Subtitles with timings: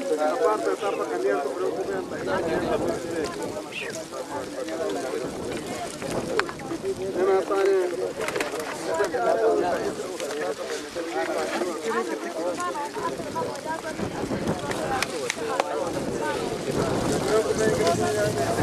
[0.00, 1.48] La cuarta etapa caliente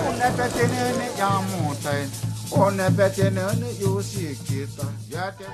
[0.07, 2.09] O nepetini yamutai,
[2.51, 3.41] o nepetini
[3.79, 5.45] yusikita, yate.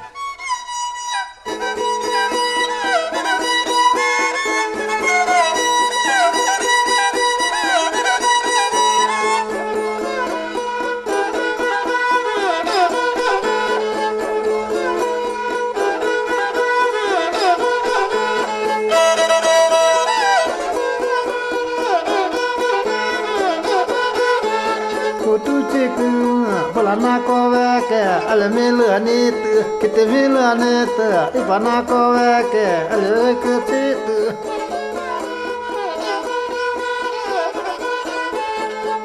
[27.34, 31.08] Ko ve ke ale me lu ani tu ke te me lu ani tu
[31.39, 34.17] i pa na ko ve ke ale ve ke ti tu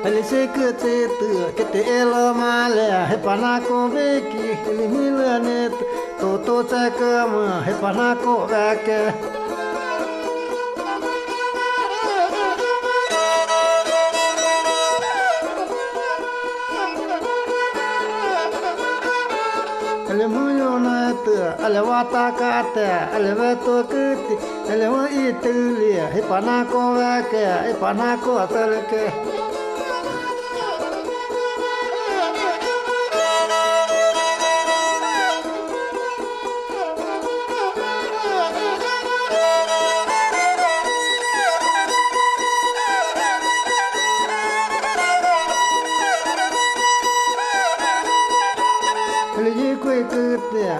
[0.06, 4.06] ale se ke ti tu ke te elo ma le he pa na ko ve
[4.30, 5.84] ki ale me lu ani tu
[6.20, 9.02] to to cha ke ma he pa na ko ve ke
[21.68, 24.38] 阿拉瓦塔卡特，阿拉维托克蒂，
[24.70, 27.36] 阿拉莫伊特利亚，伊帕纳科瓦克，
[27.68, 29.47] 伊帕纳科阿塞尔克。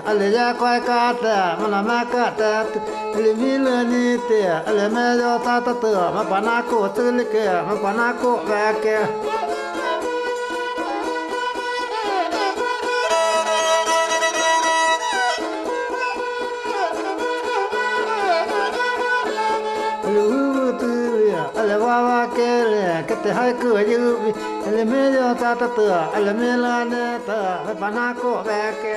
[0.09, 2.53] Ale ya kwa ka te mana ma ka te
[3.17, 6.79] ale mi le ni te ale me yo ta ta te ma pa na ko
[6.97, 8.97] tu le ke ma pa na ko ve ke
[20.07, 20.91] ale u tu
[22.73, 22.87] le
[23.23, 24.05] te hai ku yu
[24.67, 28.33] ale me yo ta ta te ale me la ne te ma pa na ko
[28.49, 28.97] ve ke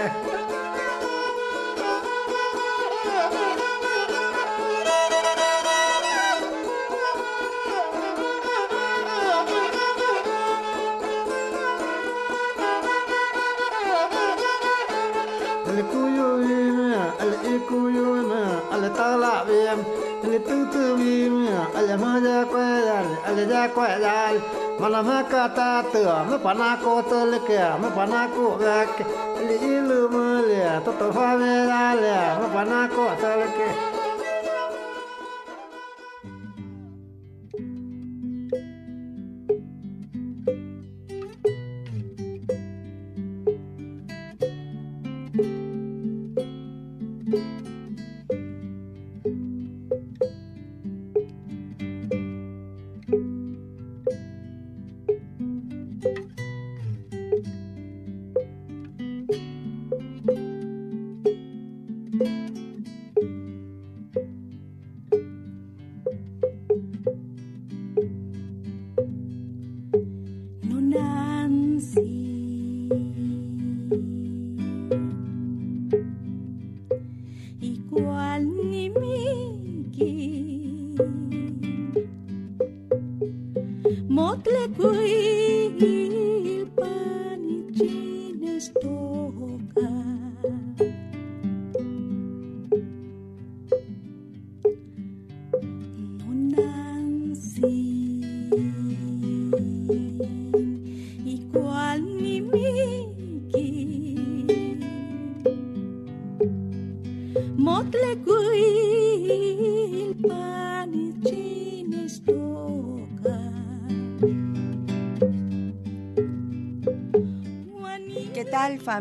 [20.31, 24.39] 哩突突咪咪，阿哩么家乖家哩，阿哩家乖家哩，
[24.79, 29.03] 么啦嘛卡塔特，么巴拿古特勒克，么巴拿古阿克，
[29.45, 32.07] 哩一路么哩，偷偷发咩达哩，
[32.39, 34.00] 么巴拿古阿勒克。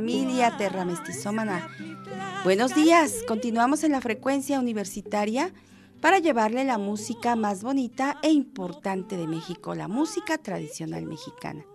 [0.00, 1.68] Familia Terra Mestizómana?
[2.42, 5.52] Buenos días, continuamos en la frecuencia universitaria
[6.00, 11.66] para llevarle la música más bonita e importante de México, la música tradicional mexicana.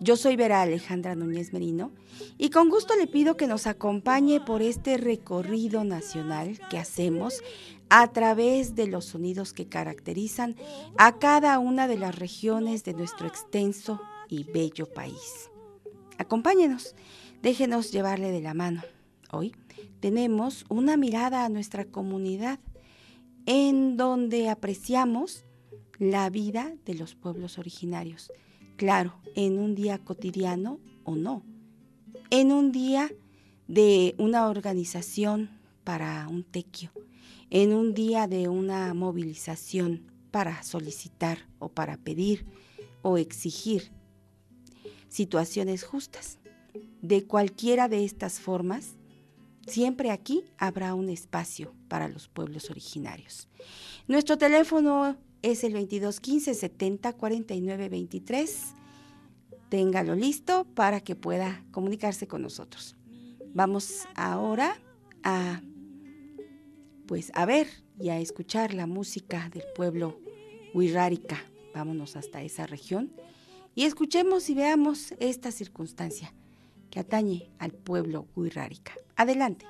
[0.00, 1.90] Yo soy Vera Alejandra Núñez Merino
[2.38, 7.42] y con gusto le pido que nos acompañe por este recorrido nacional que hacemos
[7.90, 10.56] a través de los sonidos que caracterizan
[10.96, 14.00] a cada una de las regiones de nuestro extenso
[14.30, 15.49] y bello país.
[16.20, 16.94] Acompáñenos,
[17.42, 18.82] déjenos llevarle de la mano.
[19.32, 19.56] Hoy
[20.00, 22.60] tenemos una mirada a nuestra comunidad
[23.46, 25.46] en donde apreciamos
[25.98, 28.30] la vida de los pueblos originarios.
[28.76, 31.42] Claro, en un día cotidiano o no.
[32.28, 33.10] En un día
[33.66, 35.48] de una organización
[35.84, 36.90] para un tequio.
[37.48, 42.44] En un día de una movilización para solicitar o para pedir
[43.00, 43.90] o exigir
[45.10, 46.38] situaciones justas.
[47.02, 48.94] De cualquiera de estas formas,
[49.66, 53.48] siempre aquí habrá un espacio para los pueblos originarios.
[54.06, 58.74] Nuestro teléfono es el 2215 70 49 23.
[59.68, 62.96] Téngalo listo para que pueda comunicarse con nosotros.
[63.52, 64.80] Vamos ahora
[65.22, 65.60] a
[67.06, 67.66] pues a ver
[67.98, 70.20] y a escuchar la música del pueblo
[70.72, 71.42] Huirrárica.
[71.74, 73.12] Vámonos hasta esa región
[73.74, 76.34] y escuchemos y veamos esta circunstancia
[76.90, 78.94] que atañe al pueblo Huirrárica.
[79.16, 79.66] Adelante.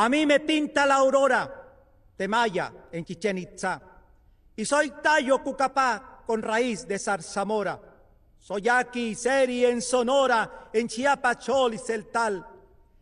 [0.00, 1.62] A mí me pinta la aurora
[2.16, 3.82] de Maya en Chichen Itza.
[4.56, 7.78] Y soy tallo cucapá con raíz de zarzamora.
[8.38, 12.46] Soy aquí seri en Sonora, en Chiapachol y Celtal.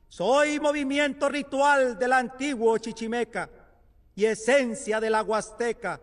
[0.09, 3.49] Soy movimiento ritual del antiguo Chichimeca
[4.17, 6.01] y esencia de la Huasteca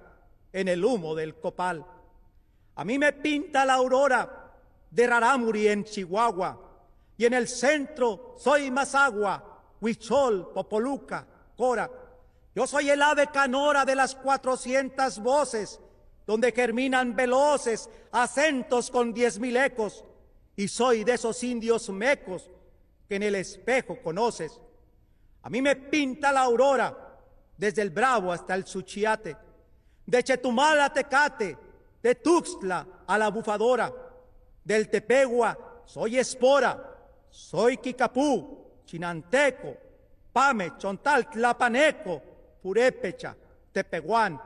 [0.53, 1.85] en el humo del copal.
[2.75, 4.53] A mí me pinta la aurora
[4.89, 6.57] de Rarámuri en Chihuahua
[7.17, 9.54] y en el centro soy Mazagua,
[9.85, 11.91] Huichol, Popoluca, Cora.
[12.55, 15.79] Yo soy el ave canora de las cuatrocientas voces,
[16.25, 20.03] donde germinan veloces acentos con diez mil ecos,
[20.55, 22.49] y soy de esos indios mecos
[23.07, 24.59] que en el espejo conoces.
[25.43, 27.19] A mí me pinta la aurora,
[27.55, 29.37] desde el Bravo hasta el Suchiate,
[30.07, 31.57] de Chetumal a Tecate,
[32.01, 33.93] de Tuxtla a la Bufadora,
[34.63, 36.97] del Tepegua soy espora,
[37.29, 38.64] soy Kikapú,
[38.95, 39.75] Chinanteco,
[40.31, 42.21] Pame, Chontal, Tlapaneco,
[42.61, 43.35] Purépecha,
[43.69, 44.41] Tepehuán,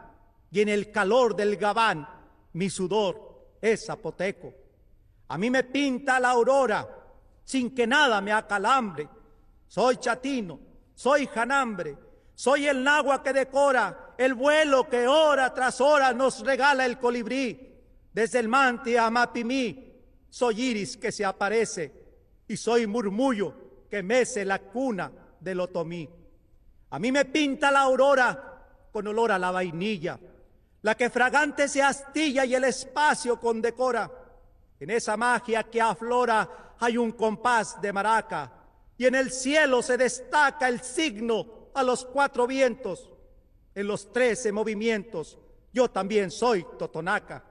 [0.49, 2.07] y en el calor del Gabán,
[2.53, 4.51] mi sudor es zapoteco.
[5.27, 6.87] A mí me pinta la aurora,
[7.45, 9.07] sin que nada me acalambre.
[9.67, 10.59] Soy chatino,
[10.95, 11.95] soy janambre,
[12.33, 17.67] soy el nagua que decora el vuelo que hora tras hora nos regala el colibrí.
[18.11, 19.93] Desde el Manti a Mapimí,
[20.27, 21.93] soy iris que se aparece
[22.47, 26.09] y soy murmullo que mece la cuna del otomí.
[26.91, 30.19] A mí me pinta la aurora con olor a la vainilla,
[30.81, 34.09] la que fragante se astilla y el espacio condecora.
[34.79, 38.51] En esa magia que aflora hay un compás de maraca
[38.97, 43.09] y en el cielo se destaca el signo a los cuatro vientos.
[43.75, 45.37] En los trece movimientos
[45.71, 47.43] yo también soy totonaca.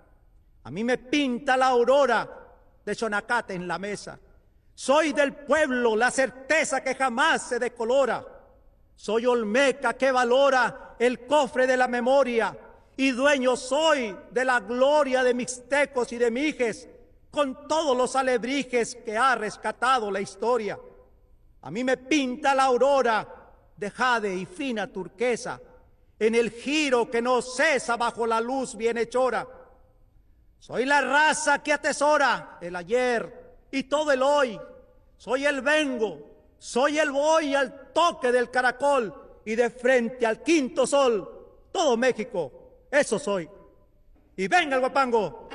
[0.65, 2.29] A mí me pinta la aurora
[2.85, 4.19] de Chonacate en la mesa.
[4.79, 8.25] Soy del pueblo la certeza que jamás se decolora.
[8.95, 12.57] Soy olmeca que valora el cofre de la memoria
[12.97, 16.89] y dueño soy de la gloria de mixtecos y de mijes
[17.29, 20.79] con todos los alebrijes que ha rescatado la historia.
[21.63, 23.27] A mí me pinta la aurora
[23.77, 25.61] de jade y fina turquesa
[26.21, 29.45] en el giro que no cesa bajo la luz bienhechora.
[30.61, 33.38] Soy la raza que atesora el ayer
[33.71, 34.61] y todo el hoy.
[35.17, 36.21] Soy el vengo,
[36.59, 41.69] soy el voy al toque del caracol y de frente al quinto sol.
[41.73, 42.53] Todo México,
[42.91, 43.49] eso soy.
[44.37, 45.49] Y venga el guapango.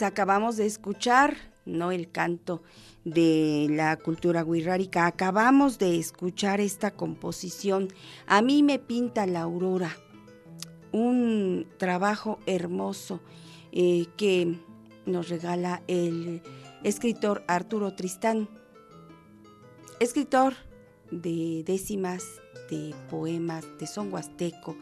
[0.00, 2.62] Pues acabamos de escuchar, no el canto
[3.04, 7.88] de la cultura wixárika, acabamos de escuchar esta composición.
[8.26, 9.94] A mí me pinta la aurora,
[10.90, 13.20] un trabajo hermoso
[13.72, 14.58] eh, que
[15.04, 16.40] nos regala el
[16.82, 18.48] escritor Arturo Tristán,
[19.98, 20.54] escritor
[21.10, 22.24] de décimas,
[22.70, 24.78] de poemas, de son huasteco,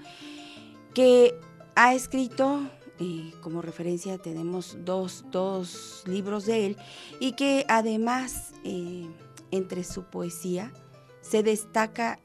[0.94, 1.34] que
[1.74, 2.70] ha escrito
[3.40, 6.76] como referencia tenemos dos, dos libros de él
[7.20, 9.06] y que además eh,
[9.50, 10.72] entre su poesía
[11.20, 12.18] se destaca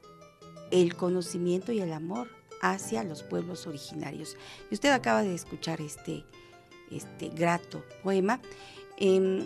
[0.70, 2.28] el conocimiento y el amor
[2.60, 4.36] hacia los pueblos originarios.
[4.70, 6.24] Y usted acaba de escuchar este,
[6.90, 8.40] este grato poema,
[8.96, 9.44] em,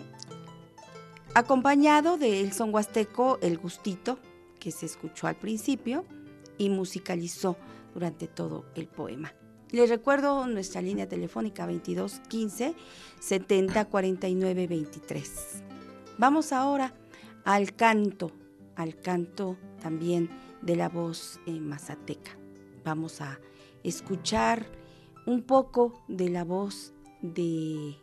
[1.35, 4.19] acompañado del son huasteco El Gustito,
[4.59, 6.05] que se escuchó al principio
[6.57, 7.55] y musicalizó
[7.93, 9.33] durante todo el poema.
[9.71, 12.73] Les recuerdo nuestra línea telefónica 22 15
[13.19, 15.63] 70 49 23.
[16.17, 16.95] Vamos ahora
[17.45, 18.31] al canto,
[18.75, 20.29] al canto también
[20.63, 22.31] de la voz eh, mazateca.
[22.83, 23.39] Vamos a
[23.83, 24.65] escuchar
[25.27, 27.95] un poco de la voz de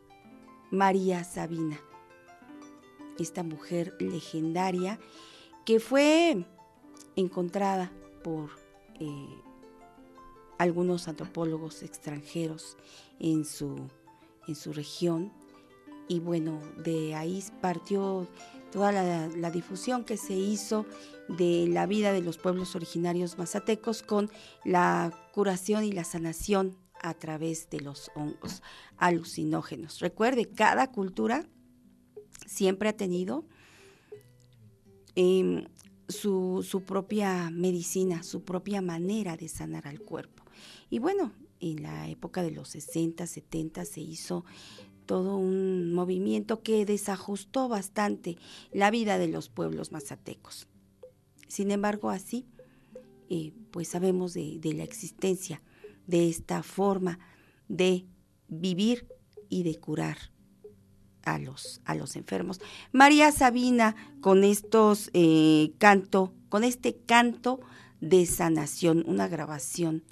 [0.70, 1.80] María Sabina,
[3.18, 5.00] esta mujer legendaria
[5.64, 6.46] que fue
[7.16, 7.90] encontrada
[8.22, 8.50] por
[9.00, 9.45] eh,
[10.58, 12.76] algunos antropólogos extranjeros
[13.18, 13.88] en su,
[14.46, 15.32] en su región.
[16.08, 18.28] Y bueno, de ahí partió
[18.70, 20.86] toda la, difusión que se hizo
[21.28, 24.30] de la vida de los pueblos originarios mazatecos con
[24.64, 28.62] la curación y la sanación a través de los hongos
[28.96, 30.00] alucinógenos.
[30.00, 31.46] Recuerde, cada cultura
[32.46, 33.44] siempre ha tenido
[35.14, 35.66] eh,
[36.08, 40.35] su, su propia medicina, su propia manera de sanar al cuerpo.
[40.90, 44.44] Y bueno, en la época de los 60, 70 se hizo
[45.06, 48.36] todo un movimiento que desajustó bastante
[48.72, 50.66] la vida de los pueblos mazatecos.
[51.48, 52.44] Sin embargo, así,
[53.30, 55.62] eh, pues sabemos de, la existencia
[56.06, 57.18] de esta forma
[57.68, 58.04] de
[58.48, 59.08] vivir
[59.48, 60.18] y de curar
[61.22, 62.60] a los, a los enfermos.
[62.92, 67.60] María Sabina, con estos eh, canto, con este canto
[68.00, 70.04] de sanación, una grabación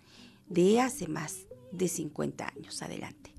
[0.49, 2.83] de hace más de 50 años.
[2.83, 3.33] Adelante.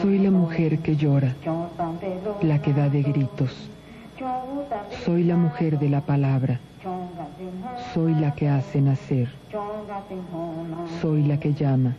[0.00, 1.34] Soy la mujer que llora,
[2.40, 3.68] la que da de gritos.
[5.04, 6.58] Soy la mujer de la palabra.
[7.92, 9.28] Soy la que hace nacer.
[11.02, 11.94] Soy la que llama.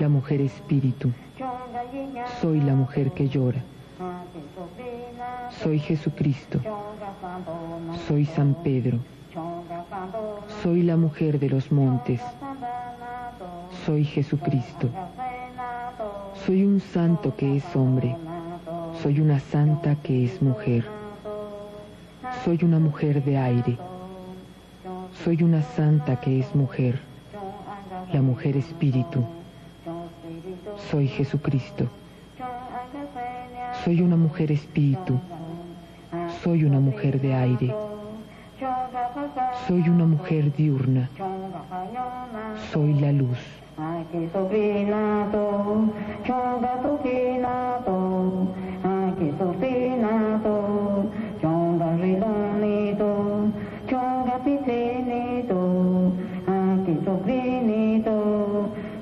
[0.00, 1.12] La mujer espíritu.
[2.40, 3.62] Soy la mujer que llora.
[5.62, 6.58] Soy Jesucristo.
[8.08, 8.98] Soy San Pedro.
[10.64, 12.20] Soy la mujer de los montes.
[13.86, 14.88] Soy Jesucristo.
[16.48, 18.16] Soy un santo que es hombre.
[19.02, 20.82] Soy una santa que es mujer.
[22.42, 23.76] Soy una mujer de aire.
[25.22, 27.00] Soy una santa que es mujer,
[28.14, 29.22] la mujer espíritu.
[30.90, 31.86] Soy Jesucristo.
[33.84, 35.20] Soy una mujer espíritu.
[36.42, 37.74] Soy una mujer de aire.
[39.66, 41.10] Soy una mujer diurna.
[42.72, 43.57] Soy la luz.
[43.78, 45.94] Aki Sofinato,
[46.26, 48.48] Chonga Sofinato,
[48.82, 51.06] Aki Sofinato,
[51.40, 53.52] Chonga Ridonito,
[53.86, 56.12] Chonga Pitinito,
[56.46, 58.18] Aki Sofrinito,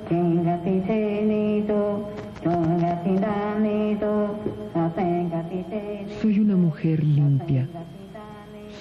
[0.07, 4.37] Chinga Pitinito, Chonga Tidanito,
[4.75, 6.21] Asenga Pitinito.
[6.21, 7.67] Soy una mujer limpia.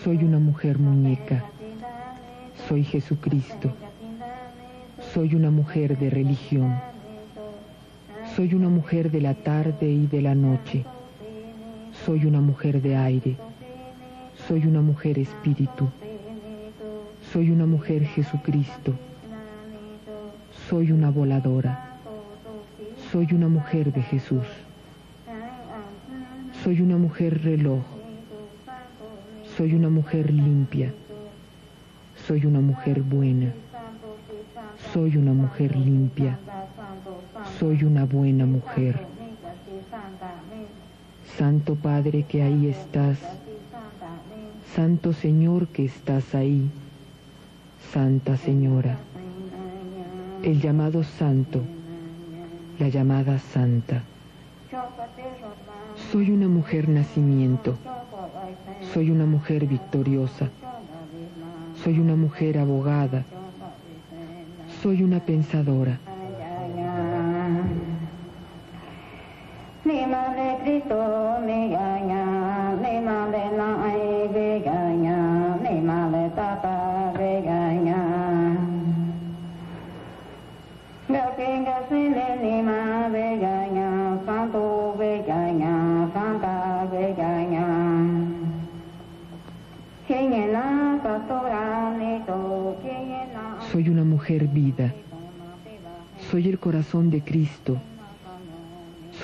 [0.05, 1.43] Soy una mujer muñeca.
[2.69, 3.86] Soy Jesucristo.
[5.17, 6.77] Soy una mujer de religión.
[8.35, 10.85] Soy una mujer de la tarde y de la noche.
[12.05, 13.37] Soy una mujer de aire.
[14.47, 15.89] Soy una mujer espíritu.
[17.33, 18.93] Soy una mujer Jesucristo.
[20.69, 21.97] Soy una voladora.
[23.11, 24.45] Soy una mujer de Jesús.
[26.63, 27.81] Soy una mujer reloj.
[29.57, 30.93] Soy una mujer limpia.
[32.27, 33.55] Soy una mujer buena.
[34.97, 36.39] Soy una mujer limpia.
[37.59, 38.99] Soy una buena mujer.
[41.37, 43.19] Santo Padre que ahí estás.
[44.75, 46.71] Santo Señor que estás ahí.
[47.93, 48.97] Santa Señora.
[50.43, 51.61] El llamado santo.
[52.79, 54.03] La llamada santa.
[56.11, 57.77] Soy una mujer nacimiento.
[58.95, 60.49] Soy una mujer victoriosa.
[61.85, 63.27] Soy una mujer abogada.
[64.87, 66.16] Soy una pensadora.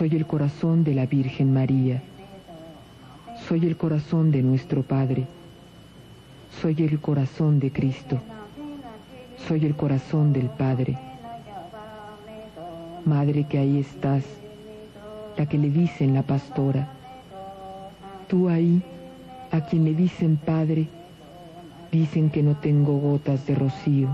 [0.02, 2.02] Soy el corazón de la Virgen María.
[3.46, 5.28] Soy el corazón de nuestro Padre.
[6.60, 8.18] Soy el corazón de Cristo.
[9.46, 10.98] Soy el corazón del Padre.
[13.04, 14.24] Madre que ahí estás,
[15.36, 16.88] la que le dicen la pastora.
[18.26, 18.82] Tú ahí,
[19.52, 20.88] a quien le dicen Padre,
[21.92, 24.08] dicen que no tengo gotas de rocío,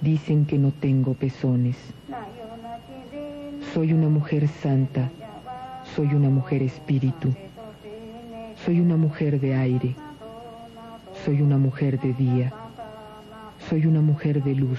[0.00, 1.76] dicen que no tengo pezones.
[3.72, 5.10] Soy una mujer santa,
[5.96, 7.32] soy una mujer espíritu,
[8.66, 9.94] soy una mujer de aire,
[11.24, 12.52] soy una mujer de día,
[13.70, 14.78] soy una mujer de luz.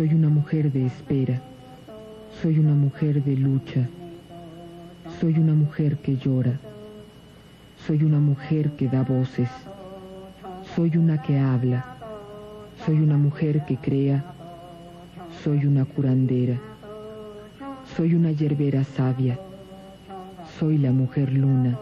[0.00, 1.42] Soy una mujer de espera.
[2.40, 3.86] Soy una mujer de lucha.
[5.20, 6.58] Soy una mujer que llora.
[7.86, 9.50] Soy una mujer que da voces.
[10.74, 11.84] Soy una que habla.
[12.86, 14.24] Soy una mujer que crea.
[15.44, 16.58] Soy una curandera.
[17.94, 19.38] Soy una yerbera sabia.
[20.58, 21.78] Soy la mujer luna.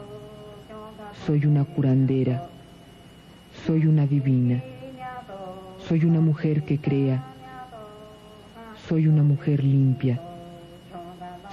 [1.24, 2.48] Soy una curandera.
[3.64, 4.60] Soy una divina.
[5.86, 7.27] Soy una mujer que crea.
[8.88, 10.18] Soy una mujer limpia.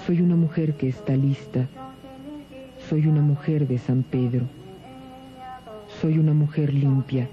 [0.06, 1.68] Soy una mujer que está lista.
[2.88, 4.46] Soy una mujer de San Pedro.
[6.00, 7.28] Soy una mujer limpia.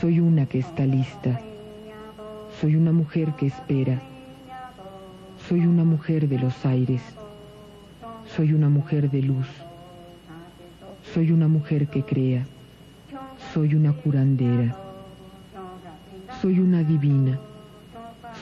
[0.00, 1.40] Soy una que está lista.
[2.60, 4.00] Soy una mujer que espera.
[5.48, 7.02] Soy una mujer de los aires.
[8.36, 9.48] Soy una mujer de luz.
[11.12, 12.46] Soy una mujer que crea.
[13.52, 14.76] Soy una curandera.
[16.40, 17.40] Soy una divina.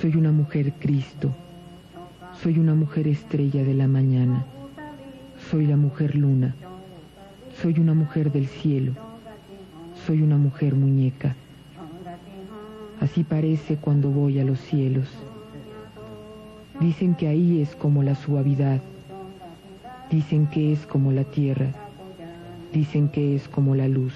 [0.01, 1.31] Soy una mujer Cristo.
[2.41, 4.45] Soy una mujer estrella de la mañana.
[5.51, 6.55] Soy la mujer luna.
[7.61, 8.93] Soy una mujer del cielo.
[10.07, 11.35] Soy una mujer muñeca.
[13.01, 15.09] Así parece cuando voy a los cielos.
[16.79, 18.81] Dicen que ahí es como la suavidad.
[20.13, 21.73] Dicen que es como la tierra.
[22.73, 24.15] Dicen que es como la luz.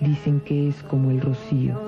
[0.00, 1.78] Dicen que es como el rocío.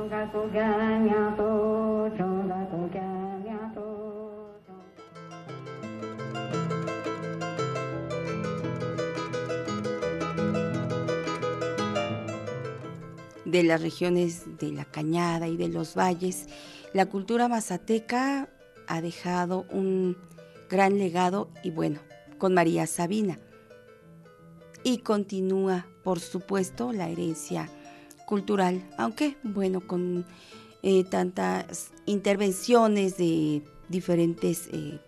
[13.50, 16.46] De las regiones de la Cañada y de los valles,
[16.92, 18.48] la cultura mazateca
[18.86, 20.16] ha dejado un
[20.68, 22.00] gran legado y bueno,
[22.36, 23.38] con María Sabina.
[24.84, 27.70] Y continúa, por supuesto, la herencia
[28.26, 30.26] cultural, aunque bueno, con
[30.82, 35.00] eh, tantas intervenciones de diferentes eh,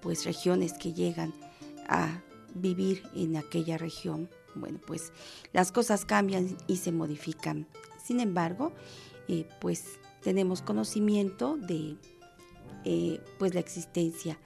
[0.00, 1.34] pues regiones que llegan
[1.86, 2.22] a
[2.54, 5.12] vivir en aquella región, bueno, pues
[5.52, 7.66] las cosas cambian y se modifican.
[8.02, 8.72] Sin embargo,
[9.28, 11.96] eh, pues tenemos conocimiento de
[12.84, 14.38] eh, pues la existencia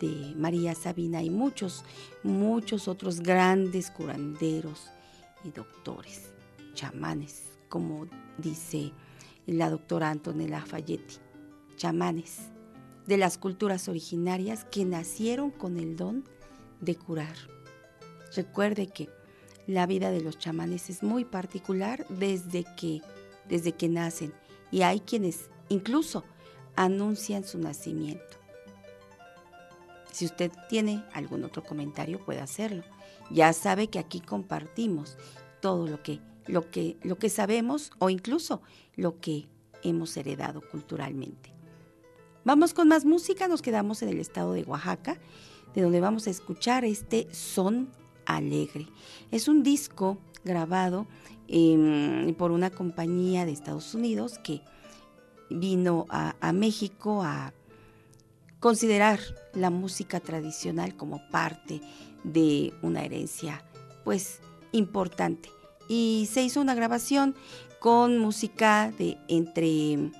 [0.00, 1.84] de María Sabina y muchos,
[2.22, 4.86] muchos otros grandes curanderos
[5.44, 6.30] y doctores,
[6.74, 8.06] chamanes, como
[8.38, 8.92] dice
[9.46, 11.16] la doctora Antonella Falletti,
[11.76, 12.50] chamanes
[13.06, 16.24] de las culturas originarias que nacieron con el don
[16.80, 17.34] de curar.
[18.36, 19.08] Recuerde que
[19.70, 23.02] la vida de los chamanes es muy particular desde que,
[23.48, 24.32] desde que nacen
[24.70, 26.24] y hay quienes incluso
[26.74, 28.36] anuncian su nacimiento.
[30.12, 32.82] Si usted tiene algún otro comentario puede hacerlo.
[33.30, 35.16] Ya sabe que aquí compartimos
[35.60, 38.60] todo lo que, lo que, lo que sabemos o incluso
[38.96, 39.46] lo que
[39.84, 41.52] hemos heredado culturalmente.
[42.44, 45.18] Vamos con más música, nos quedamos en el estado de Oaxaca,
[45.74, 47.88] de donde vamos a escuchar este Son
[48.36, 48.86] Alegre.
[49.30, 51.06] Es un disco grabado
[51.48, 54.62] eh, por una compañía de Estados Unidos que
[55.50, 57.52] vino a, a México a
[58.60, 59.20] considerar
[59.54, 61.80] la música tradicional como parte
[62.24, 63.64] de una herencia
[64.04, 64.40] pues
[64.72, 65.50] importante
[65.88, 67.34] y se hizo una grabación
[67.80, 70.12] con música de entre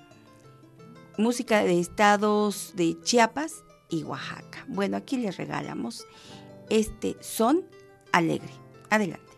[1.19, 4.65] música de estados de Chiapas y Oaxaca.
[4.69, 6.07] Bueno, aquí les regalamos
[6.71, 7.65] este son
[8.13, 8.53] alegre.
[8.91, 9.31] Adelante.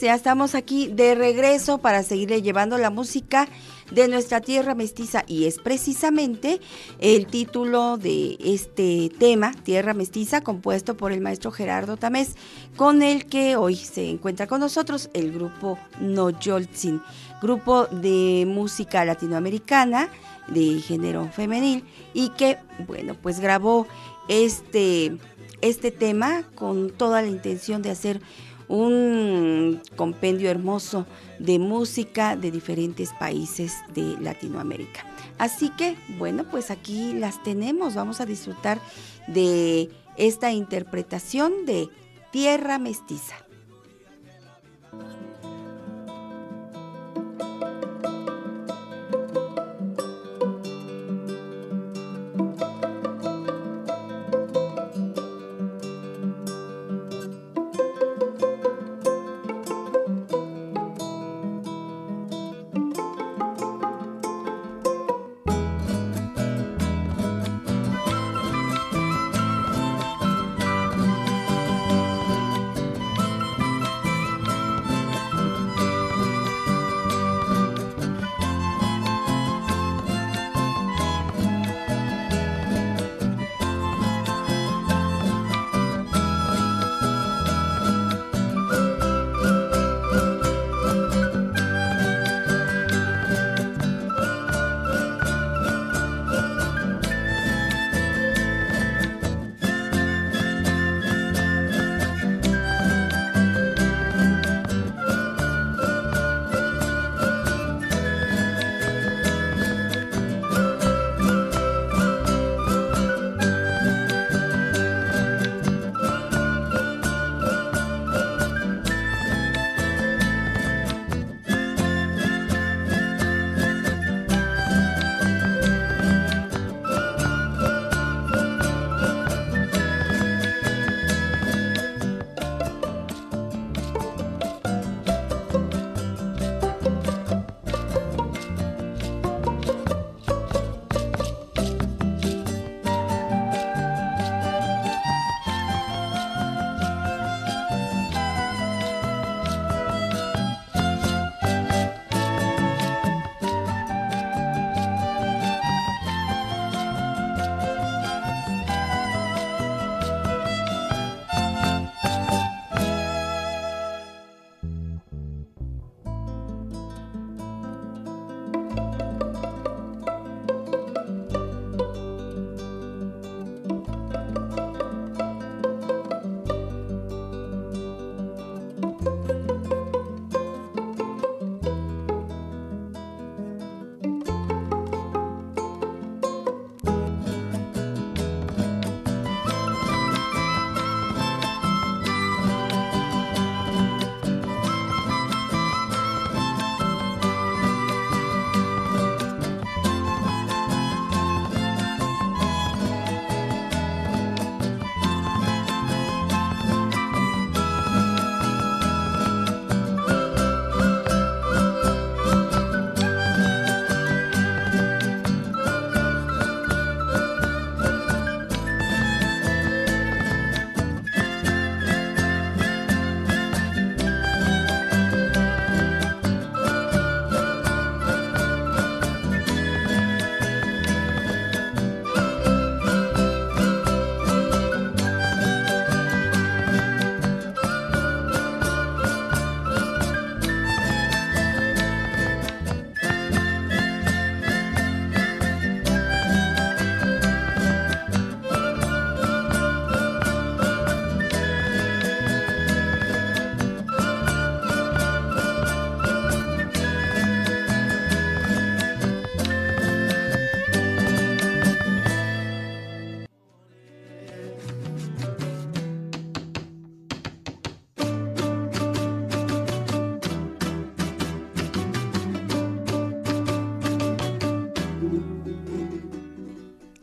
[0.00, 3.46] Pues ya estamos aquí de regreso para seguirle llevando la música
[3.90, 5.24] de nuestra tierra mestiza.
[5.26, 6.58] Y es precisamente
[7.00, 12.36] el título de este tema, Tierra Mestiza, compuesto por el maestro Gerardo Tamés,
[12.76, 17.02] con el que hoy se encuentra con nosotros el grupo Noyoltzin,
[17.42, 20.08] grupo de música latinoamericana
[20.48, 21.84] de género femenil
[22.14, 23.86] y que, bueno, pues grabó
[24.28, 25.18] este,
[25.60, 28.22] este tema con toda la intención de hacer
[28.70, 31.04] un compendio hermoso
[31.40, 35.04] de música de diferentes países de Latinoamérica.
[35.38, 37.94] Así que, bueno, pues aquí las tenemos.
[37.96, 38.80] Vamos a disfrutar
[39.26, 41.88] de esta interpretación de
[42.30, 43.34] Tierra Mestiza.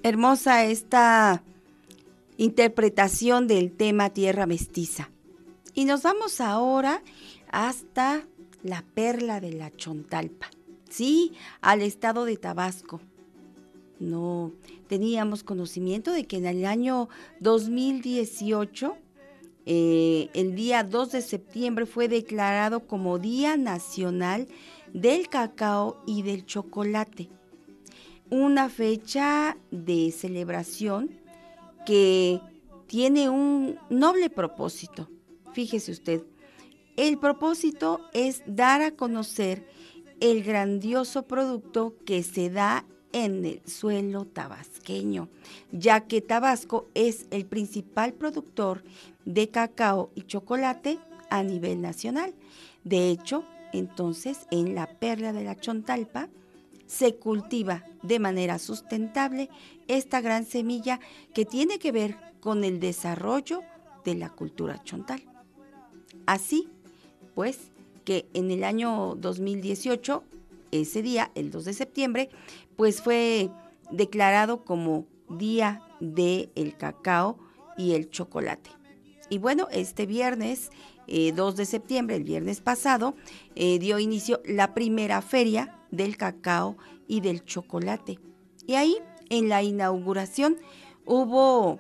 [0.08, 1.44] Hermosa esta
[2.38, 5.10] interpretación del tema Tierra Mestiza.
[5.74, 7.04] Y nos vamos ahora
[7.52, 8.26] hasta
[8.64, 10.50] la perla de la Chontalpa,
[10.90, 13.02] sí, al estado de Tabasco.
[14.00, 14.54] No
[14.88, 17.10] teníamos conocimiento de que en el año
[17.42, 18.96] 2018,
[19.66, 24.48] eh, el día 2 de septiembre, fue declarado como Día Nacional
[24.94, 27.30] del cacao y del chocolate.
[28.30, 31.12] Una fecha de celebración
[31.86, 32.42] que
[32.88, 35.10] tiene un noble propósito.
[35.54, 36.24] Fíjese usted,
[36.98, 39.66] el propósito es dar a conocer
[40.20, 45.30] el grandioso producto que se da en el suelo tabasqueño,
[45.72, 48.84] ya que Tabasco es el principal productor
[49.26, 52.34] de cacao y chocolate a nivel nacional.
[52.84, 56.30] De hecho, entonces en la perla de la Chontalpa
[56.88, 59.50] se cultiva de manera sustentable
[59.88, 61.00] esta gran semilla
[61.34, 63.62] que tiene que ver con el desarrollo
[64.04, 65.22] de la cultura chontal.
[66.26, 66.70] Así,
[67.36, 67.72] pues,
[68.04, 70.24] que en el año 2018,
[70.72, 72.30] ese día, el 2 de septiembre,
[72.76, 73.50] pues fue
[73.92, 77.38] declarado como Día del el Cacao
[77.78, 78.70] y el Chocolate.
[79.30, 80.72] Y bueno, este viernes,
[81.08, 83.16] eh, 2 de septiembre, el viernes pasado,
[83.56, 88.20] eh, dio inicio la primera feria del cacao y del chocolate.
[88.66, 88.98] Y ahí,
[89.30, 90.58] en la inauguración,
[91.06, 91.80] hubo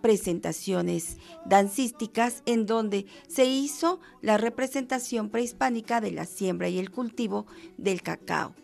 [0.00, 7.46] presentaciones dancísticas en donde se hizo la representación prehispánica de la siembra y el cultivo
[7.76, 8.54] del cacao.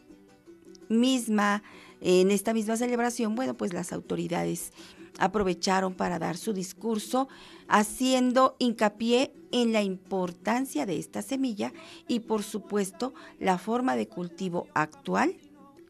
[0.89, 1.63] Misma,
[2.01, 4.73] en esta misma celebración, bueno, pues las autoridades
[5.19, 7.29] aprovecharon para dar su discurso
[7.69, 11.73] haciendo hincapié en la importancia de esta semilla
[12.09, 15.37] y por supuesto la forma de cultivo actual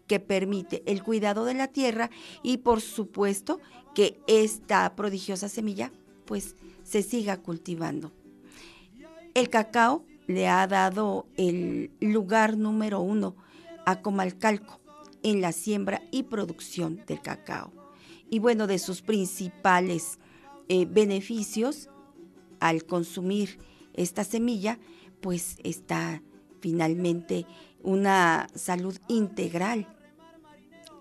[0.06, 2.10] que permite el cuidado de la tierra
[2.42, 3.60] y por supuesto
[3.94, 5.92] que esta prodigiosa semilla
[6.26, 8.12] pues se siga cultivando.
[9.34, 13.36] El cacao le ha dado el lugar número uno
[13.86, 14.80] a Comalcalco
[15.22, 17.83] en la siembra y producción del cacao.
[18.30, 20.18] Y bueno, de sus principales
[20.68, 21.88] eh, beneficios
[22.60, 23.58] al consumir
[23.92, 24.78] esta semilla,
[25.20, 26.22] pues está
[26.60, 27.46] finalmente
[27.82, 29.86] una salud integral.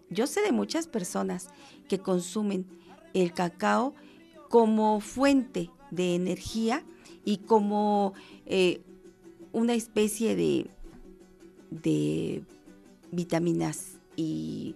[0.09, 1.47] Yo sé de muchas personas
[1.87, 2.67] que consumen
[3.13, 3.95] el cacao
[4.49, 6.83] como fuente de energía
[7.25, 8.13] y como
[8.45, 8.81] eh,
[9.51, 10.67] una especie de,
[11.69, 12.43] de
[13.11, 14.75] vitaminas y,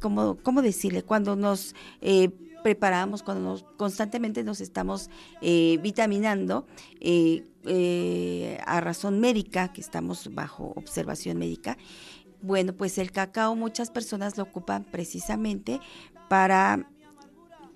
[0.00, 1.02] como, ¿cómo decirle?
[1.02, 2.30] Cuando nos eh,
[2.62, 5.10] preparamos, cuando nos, constantemente nos estamos
[5.42, 6.66] eh, vitaminando
[7.00, 11.76] eh, a razón médica, que estamos bajo observación médica,
[12.42, 15.80] bueno, pues el cacao muchas personas lo ocupan precisamente
[16.28, 16.88] para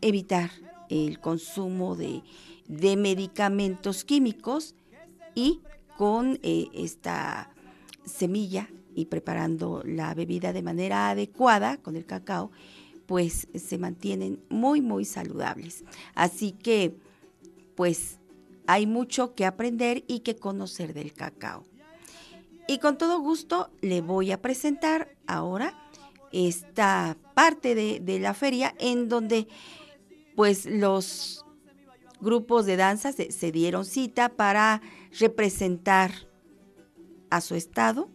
[0.01, 0.51] evitar
[0.91, 2.23] el consumo de,
[2.67, 4.75] de medicamentos químicos
[5.35, 5.61] y
[5.97, 7.51] con esta
[8.05, 12.51] semilla y preparando la bebida de manera adecuada con el cacao,
[13.07, 15.85] pues se mantienen muy, muy saludables.
[16.17, 16.97] Así que,
[17.77, 18.19] pues
[18.67, 21.65] hay mucho que aprender y que conocer del cacao.
[22.67, 25.79] Y con todo gusto le voy a presentar ahora
[26.33, 29.47] esta parte de, de la feria en donde
[30.35, 31.47] pues los
[32.21, 34.83] grupos de danza se, se dieron cita para
[35.21, 36.11] representar
[37.31, 38.11] a su estado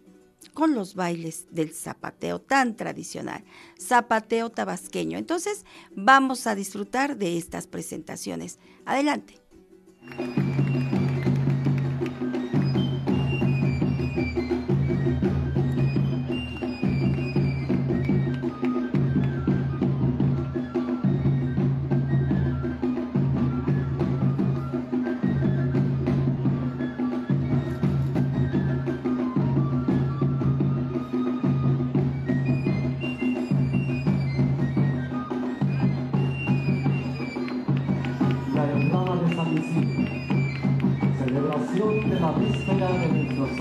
[0.53, 3.43] con los bailes del zapateo tan tradicional,
[3.79, 5.17] zapateo tabasqueño.
[5.17, 8.59] Entonces, vamos a disfrutar de estas presentaciones.
[8.85, 9.41] Adelante.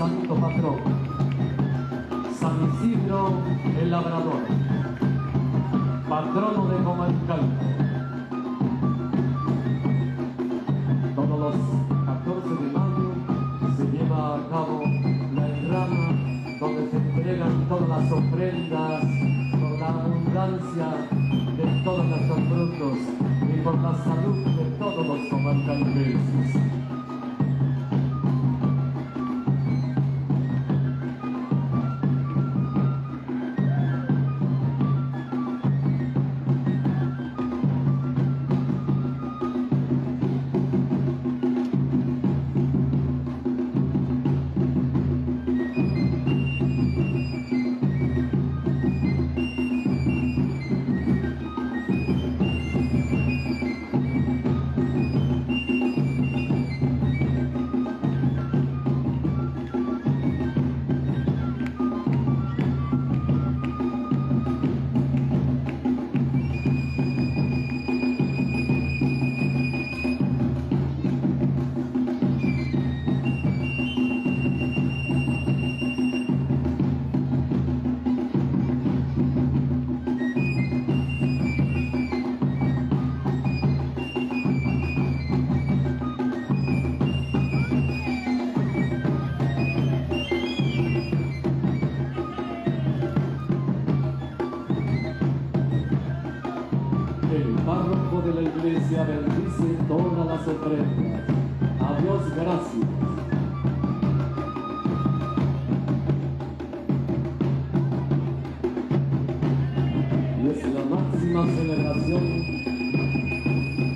[0.03, 0.79] Santo patrón,
[2.37, 3.31] San Isidro
[3.79, 4.41] el Labrador,
[6.09, 7.72] patrono de Comalcalco.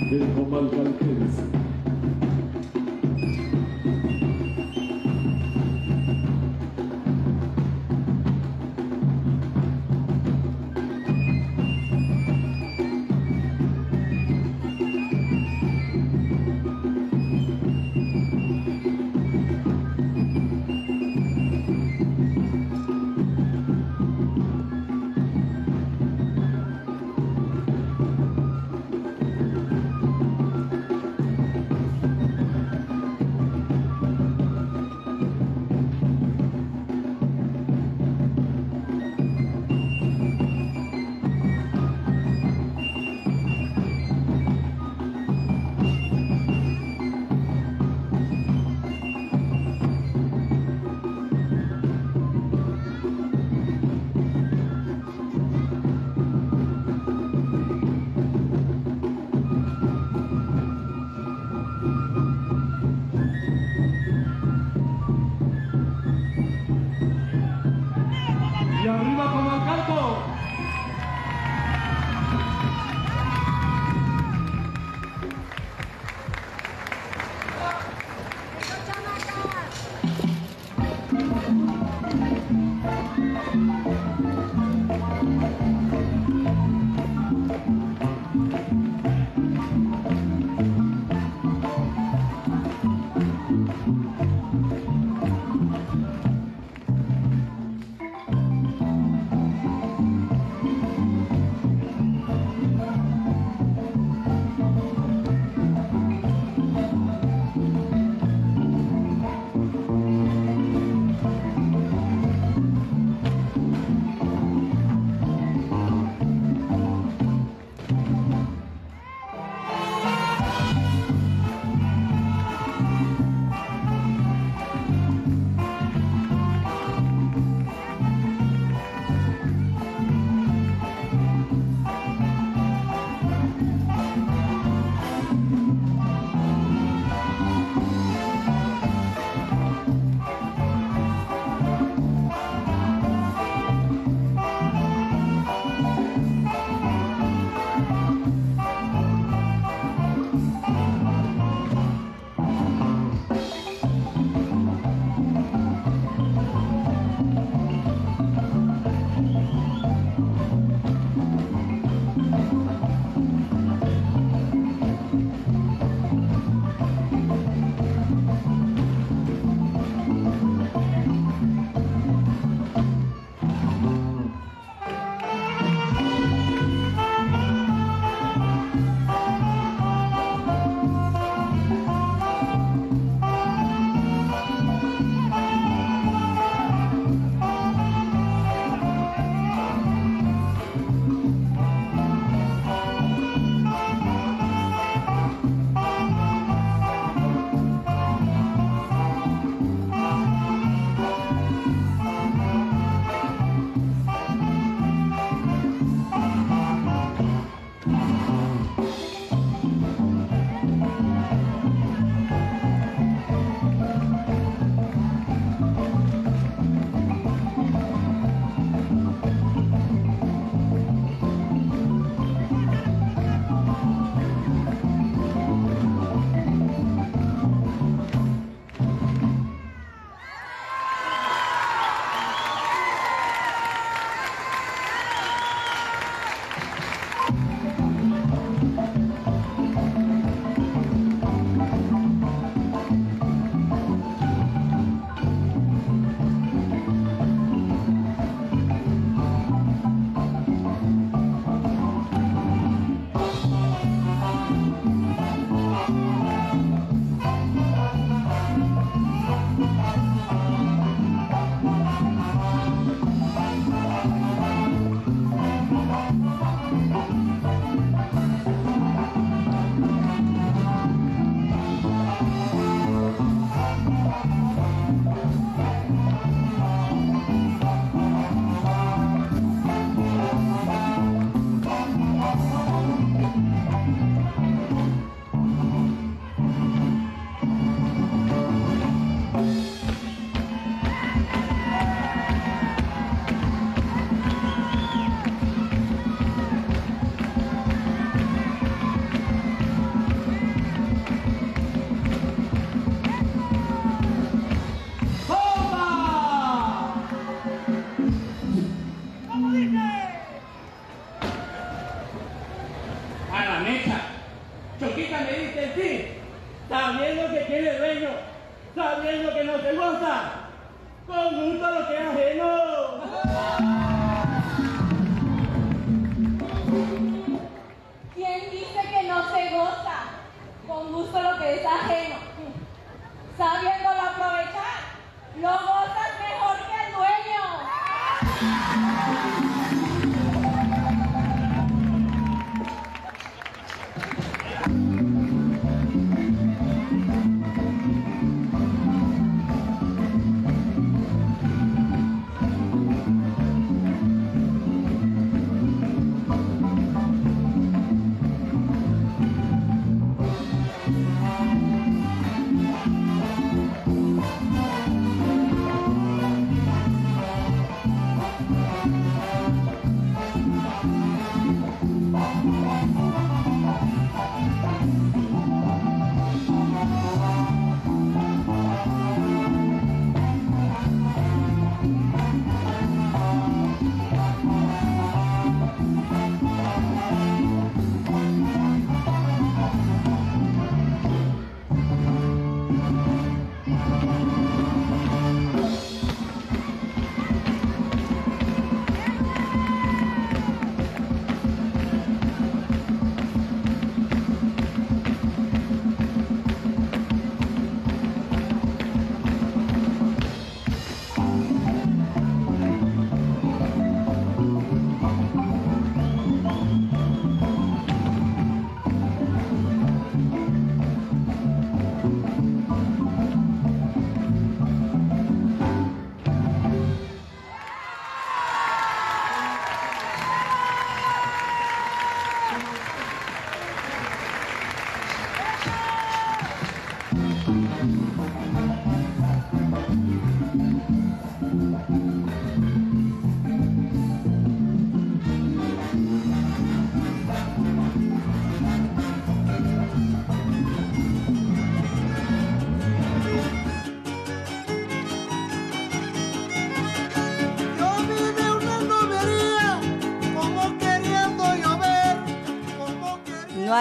[0.10, 1.57] Del Comalcalquense.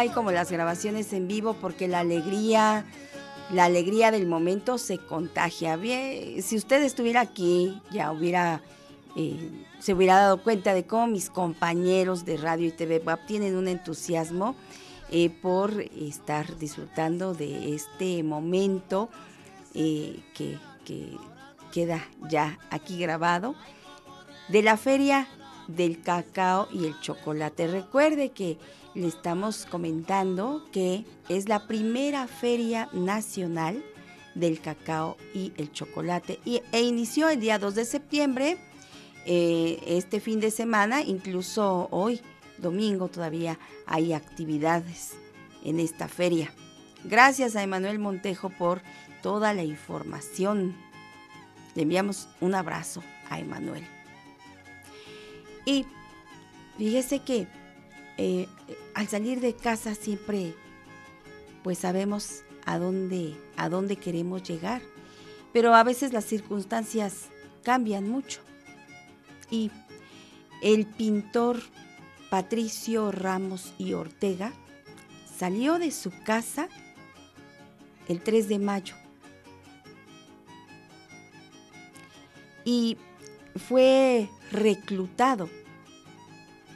[0.09, 2.85] Como las grabaciones en vivo porque la alegría,
[3.53, 5.77] la alegría del momento se contagia.
[5.77, 8.63] Bien, si usted estuviera aquí, ya hubiera,
[9.17, 13.69] eh, se hubiera dado cuenta de cómo mis compañeros de radio y TV tienen un
[13.69, 14.57] entusiasmo
[15.11, 19.09] eh, por estar disfrutando de este momento
[19.75, 20.59] eh, que
[21.73, 23.55] queda ya aquí grabado
[24.49, 25.27] de la feria
[25.69, 27.67] del cacao y el chocolate.
[27.67, 28.59] Recuerde que
[28.97, 33.85] le estamos comentando que es la primera feria nacional
[34.35, 38.57] del cacao y el chocolate y, e inició el día 2 de septiembre,
[39.27, 42.23] eh, este fin de semana, incluso hoy,
[42.57, 45.13] domingo, todavía hay actividades
[45.63, 46.51] en esta feria.
[47.05, 48.81] Gracias a Emanuel Montejo por
[49.23, 50.75] toda la información.
[51.75, 53.87] Le enviamos un abrazo a Emanuel.
[55.67, 55.85] Y
[56.79, 57.47] fíjese que
[58.17, 58.49] eh,
[58.97, 60.55] al salir de casa siempre
[61.63, 64.81] pues sabemos a dónde, a dónde queremos llegar,
[65.53, 67.27] pero a veces las circunstancias
[67.63, 68.41] cambian mucho.
[69.51, 69.71] Y
[70.63, 71.61] el pintor
[72.31, 74.53] Patricio Ramos y Ortega
[75.37, 76.69] salió de su casa
[78.09, 78.95] el 3 de mayo
[82.65, 82.97] y
[83.57, 85.51] fue reclutado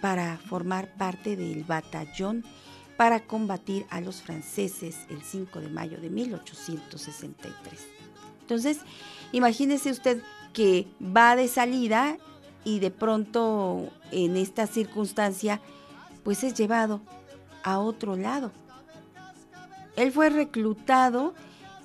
[0.01, 2.45] para formar parte del batallón
[2.97, 7.81] para combatir a los franceses el 5 de mayo de 1863.
[8.43, 8.81] Entonces,
[9.33, 10.23] imagínese usted
[10.53, 12.19] que va de salida
[12.63, 15.63] y de pronto en esta circunstancia,
[16.25, 17.01] pues es llevado
[17.63, 18.53] a otro lado.
[19.97, 21.33] Él fue reclutado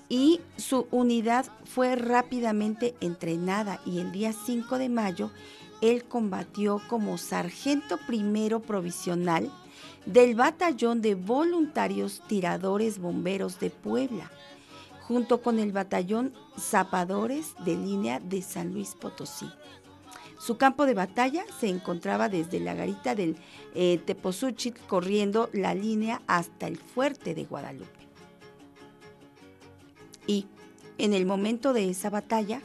[0.09, 5.31] y su unidad fue rápidamente entrenada y el día 5 de mayo
[5.91, 9.51] él combatió como sargento primero provisional
[10.05, 14.31] del batallón de voluntarios tiradores bomberos de Puebla,
[15.07, 19.47] junto con el batallón zapadores de línea de San Luis Potosí.
[20.39, 23.35] Su campo de batalla se encontraba desde la garita del
[23.73, 23.99] eh,
[24.87, 27.89] corriendo la línea hasta el fuerte de Guadalupe.
[30.27, 30.45] Y
[30.97, 32.61] en el momento de esa batalla,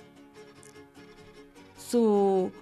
[1.79, 2.53] su,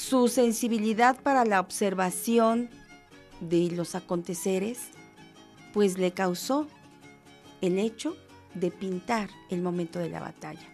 [0.00, 2.70] su sensibilidad para la observación
[3.40, 4.78] de los aconteceres
[5.74, 6.66] pues le causó
[7.60, 8.16] el hecho
[8.54, 10.66] de pintar el momento de la batalla.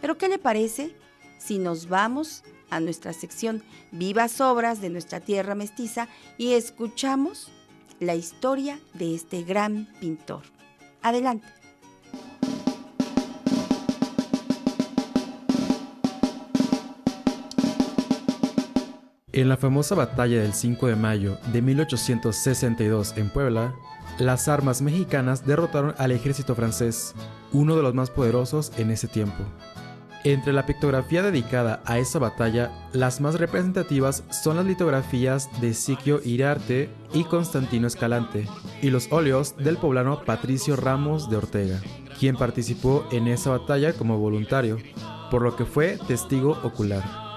[0.00, 0.94] Pero ¿qué le parece
[1.38, 6.08] si nos vamos a nuestra sección Vivas Obras de nuestra tierra mestiza
[6.38, 7.50] y escuchamos
[7.98, 10.44] la historia de este gran pintor?
[11.02, 11.57] Adelante.
[19.38, 23.72] En la famosa batalla del 5 de mayo de 1862 en Puebla,
[24.18, 27.14] las armas mexicanas derrotaron al ejército francés,
[27.52, 29.44] uno de los más poderosos en ese tiempo.
[30.24, 36.20] Entre la pictografía dedicada a esa batalla, las más representativas son las litografías de Siquio
[36.24, 38.48] Iriarte y Constantino Escalante,
[38.82, 41.80] y los óleos del poblano Patricio Ramos de Ortega,
[42.18, 44.78] quien participó en esa batalla como voluntario,
[45.30, 47.27] por lo que fue testigo ocular.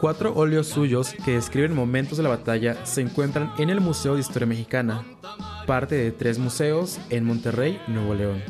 [0.00, 4.20] Cuatro óleos suyos que describen momentos de la batalla se encuentran en el Museo de
[4.20, 5.04] Historia Mexicana,
[5.66, 8.42] parte de tres museos en Monterrey, Nuevo León.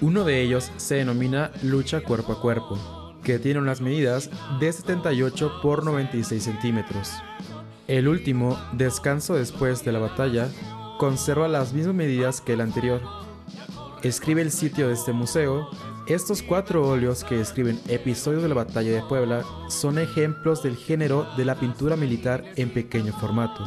[0.00, 2.78] Uno de ellos se denomina Lucha Cuerpo a Cuerpo,
[3.22, 7.12] que tiene unas medidas de 78 por 96 centímetros.
[7.86, 10.48] El último, Descanso después de la batalla,
[10.98, 13.02] conserva las mismas medidas que el anterior.
[14.02, 15.68] Escribe el sitio de este museo,
[16.08, 21.26] estos cuatro óleos que describen episodios de la batalla de Puebla son ejemplos del género
[21.36, 23.66] de la pintura militar en pequeño formato.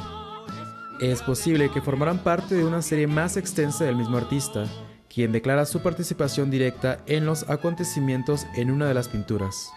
[1.02, 4.66] Es posible que formaran parte de una serie más extensa del mismo artista,
[5.14, 9.72] quien declara su participación directa en los acontecimientos en una de las pinturas.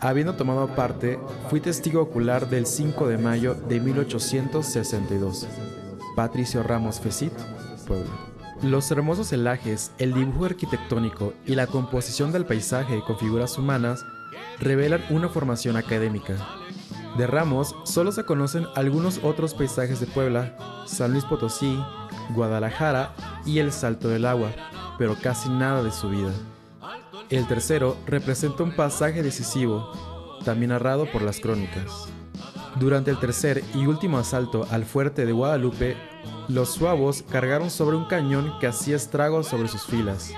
[0.00, 5.46] Habiendo tomado parte, fui testigo ocular del 5 de mayo de 1862.
[6.16, 7.32] Patricio Ramos Fesit,
[7.86, 8.35] Puebla.
[8.62, 14.04] Los hermosos celajes, el dibujo arquitectónico y la composición del paisaje con figuras humanas
[14.58, 16.36] revelan una formación académica.
[17.18, 21.78] De Ramos solo se conocen algunos otros paisajes de Puebla, San Luis Potosí,
[22.30, 24.50] Guadalajara y el Salto del Agua,
[24.98, 26.32] pero casi nada de su vida.
[27.28, 29.92] El tercero representa un pasaje decisivo,
[30.44, 32.08] también narrado por las crónicas.
[32.78, 35.96] Durante el tercer y último asalto al fuerte de Guadalupe,
[36.48, 40.34] los suavos cargaron sobre un cañón que hacía estragos sobre sus filas.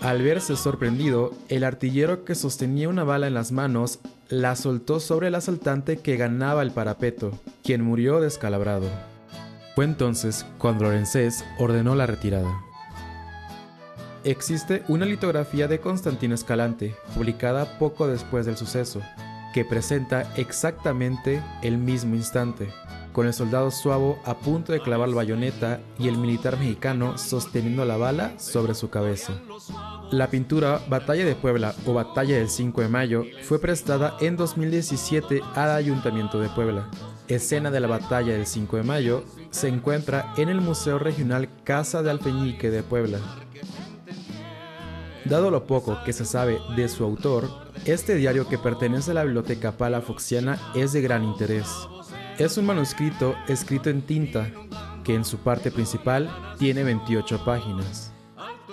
[0.00, 5.28] Al verse sorprendido, el artillero que sostenía una bala en las manos la soltó sobre
[5.28, 7.32] el asaltante que ganaba el parapeto,
[7.62, 8.88] quien murió descalabrado.
[9.74, 12.62] Fue entonces cuando Lorenzés ordenó la retirada.
[14.24, 19.02] Existe una litografía de Constantino Escalante, publicada poco después del suceso,
[19.54, 22.70] que presenta exactamente el mismo instante,
[23.12, 27.84] con el soldado suavo a punto de clavar la bayoneta y el militar mexicano sosteniendo
[27.84, 29.34] la bala sobre su cabeza.
[30.10, 35.40] La pintura Batalla de Puebla o Batalla del 5 de Mayo fue prestada en 2017
[35.54, 36.90] al Ayuntamiento de Puebla.
[37.28, 42.02] Escena de la Batalla del 5 de Mayo se encuentra en el Museo Regional Casa
[42.02, 43.18] de Alfeñique de Puebla.
[45.24, 49.24] Dado lo poco que se sabe de su autor, este diario que pertenece a la
[49.24, 51.68] Biblioteca Palafoxiana es de gran interés.
[52.38, 54.50] Es un manuscrito escrito en tinta,
[55.04, 58.12] que en su parte principal tiene 28 páginas.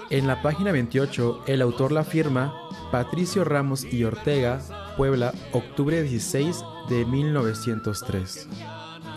[0.10, 2.54] En la página 28, el autor la firma
[2.92, 4.60] Patricio Ramos y Ortega,
[4.98, 8.48] Puebla, octubre 16 de 1903.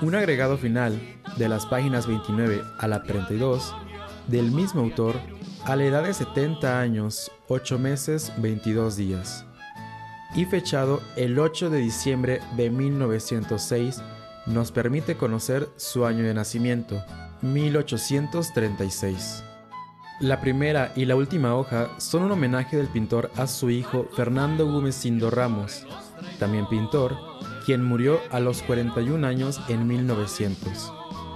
[0.02, 1.00] Un agregado final,
[1.36, 3.74] de las páginas 29 a la 32,
[4.26, 5.16] del mismo autor,
[5.64, 9.44] a la edad de 70 años, 8 meses, 22 días.
[10.34, 14.02] Y fechado el 8 de diciembre de 1906,
[14.46, 17.02] nos permite conocer su año de nacimiento,
[17.42, 19.44] 1836.
[20.20, 24.66] La primera y la última hoja son un homenaje del pintor a su hijo Fernando
[24.66, 25.86] Gumecindo Ramos,
[26.38, 27.16] también pintor,
[27.64, 30.92] quien murió a los 41 años en 1900.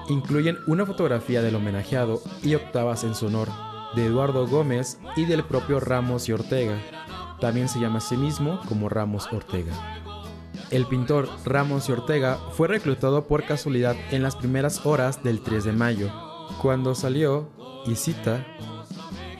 [0.08, 3.48] Incluyen una fotografía del homenajeado y octavas en su honor,
[3.96, 6.78] de Eduardo Gómez y del propio Ramos y Ortega.
[7.40, 9.72] También se llama a sí mismo como Ramos Ortega.
[10.70, 15.64] El pintor Ramos y Ortega fue reclutado por casualidad en las primeras horas del 3
[15.64, 16.10] de mayo,
[16.60, 17.48] cuando salió,
[17.86, 18.44] y cita,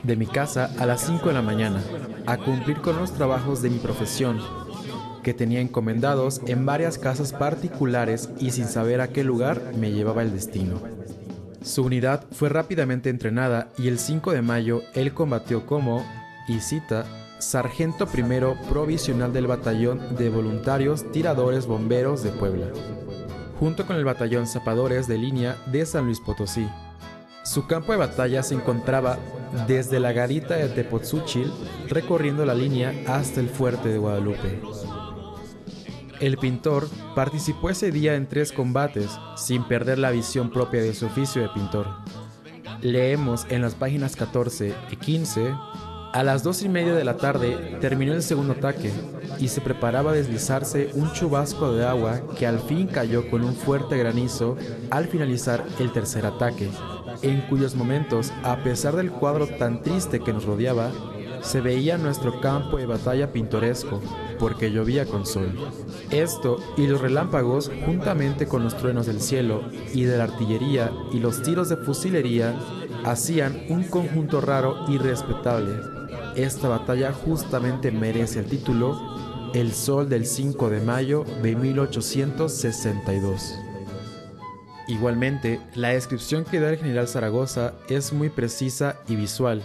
[0.03, 1.83] de mi casa a las 5 de la mañana,
[2.25, 4.39] a cumplir con los trabajos de mi profesión,
[5.21, 10.23] que tenía encomendados en varias casas particulares y sin saber a qué lugar me llevaba
[10.23, 10.81] el destino.
[11.61, 16.05] Su unidad fue rápidamente entrenada y el 5 de mayo él combatió como,
[16.47, 17.05] y cita,
[17.39, 22.67] sargento primero provisional del batallón de voluntarios tiradores bomberos de Puebla,
[23.59, 26.67] junto con el batallón zapadores de línea de San Luis Potosí.
[27.43, 29.17] Su campo de batalla se encontraba
[29.67, 31.51] desde la garita de Tepozúchil,
[31.87, 34.61] recorriendo la línea hasta el fuerte de Guadalupe.
[36.19, 41.05] El pintor participó ese día en tres combates sin perder la visión propia de su
[41.05, 41.87] oficio de pintor.
[42.81, 45.53] Leemos en las páginas 14 y 15
[46.11, 48.91] a las dos y media de la tarde terminó el segundo ataque
[49.37, 53.55] y se preparaba a deslizarse un chubasco de agua que al fin cayó con un
[53.55, 54.57] fuerte granizo
[54.89, 56.69] al finalizar el tercer ataque,
[57.21, 60.91] en cuyos momentos, a pesar del cuadro tan triste que nos rodeaba,
[61.41, 64.01] se veía nuestro campo de batalla pintoresco,
[64.39, 65.53] porque llovía con sol.
[66.11, 71.19] Esto y los relámpagos, juntamente con los truenos del cielo y de la artillería y
[71.19, 72.55] los tiros de fusilería,
[73.05, 75.98] hacían un conjunto raro y respetable.
[76.39, 78.97] Esta batalla justamente merece el título
[79.53, 83.59] El Sol del 5 de mayo de 1862.
[84.87, 89.61] Igualmente, la descripción que da el general Zaragoza es muy precisa y visual.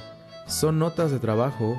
[0.48, 1.78] Son notas de trabajo,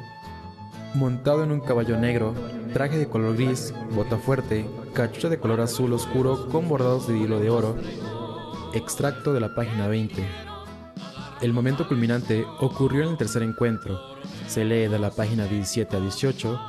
[0.93, 2.33] montado en un caballo negro,
[2.71, 7.41] traje de color gris, bota fuerte, cachucha de color azul oscuro con bordados de hilo
[7.41, 7.75] de oro.
[8.73, 10.54] Extracto de la página 20.
[11.41, 13.99] El momento culminante ocurrió en el tercer encuentro.
[14.47, 16.59] Se lee de la página 17 a 18.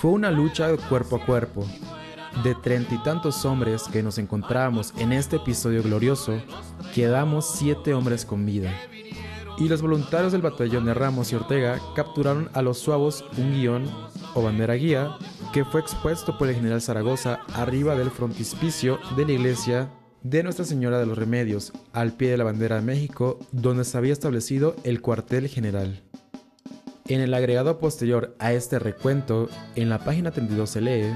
[0.00, 1.66] Fue una lucha cuerpo a cuerpo.
[2.42, 6.42] De treinta y tantos hombres que nos encontrábamos en este episodio glorioso,
[6.94, 8.70] quedamos siete hombres con vida.
[9.56, 13.88] Y los voluntarios del batallón de Ramos y Ortega capturaron a los suavos un guion
[14.34, 15.16] o bandera guía
[15.52, 19.90] que fue expuesto por el general Zaragoza arriba del frontispicio de la iglesia
[20.24, 23.98] de Nuestra Señora de los Remedios, al pie de la bandera de México, donde se
[23.98, 26.00] había establecido el cuartel general.
[27.06, 31.14] En el agregado posterior a este recuento, en la página 32 se lee,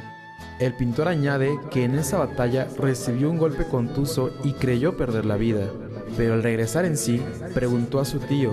[0.61, 5.39] el pintor añade que en esa batalla recibió un golpe contuso y creyó perder la
[5.39, 5.71] vida,
[6.19, 7.23] pero al regresar en sí,
[7.55, 8.53] preguntó a su tío,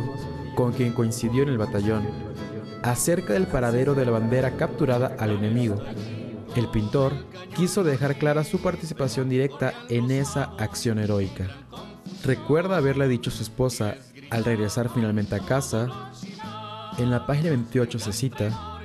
[0.56, 2.08] con quien coincidió en el batallón,
[2.82, 5.76] acerca del paradero de la bandera capturada al enemigo.
[6.56, 7.14] El pintor
[7.56, 11.50] quiso dejar clara su participación directa en esa acción heroica.
[12.24, 13.96] Recuerda haberle dicho a su esposa
[14.30, 16.12] al regresar finalmente a casa,
[16.98, 18.76] en la página 28 se cita,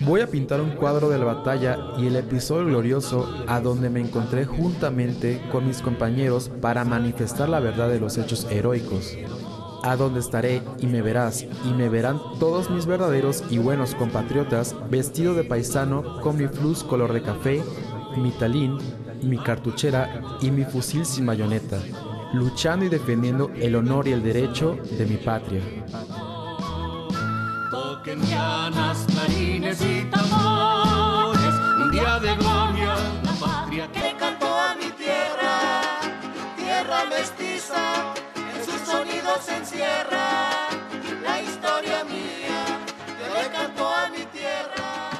[0.00, 4.00] Voy a pintar un cuadro de la batalla y el episodio glorioso a donde me
[4.00, 9.16] encontré juntamente con mis compañeros para manifestar la verdad de los hechos heroicos.
[9.84, 14.74] A donde estaré y me verás y me verán todos mis verdaderos y buenos compatriotas
[14.88, 17.62] vestido de paisano con mi fluz color de café,
[18.16, 18.78] mi talín,
[19.22, 21.78] mi cartuchera y mi fusil sin bayoneta,
[22.32, 25.60] luchando y defendiendo el honor y el derecho de mi patria.
[27.70, 31.54] Toquen y tambores,
[31.84, 35.82] un día de gloria, la patria que cantó a mi tierra,
[36.56, 38.14] tierra mestiza,
[38.86, 40.68] sonidos encierra
[41.22, 45.10] la historia mía, que le a mi tierra.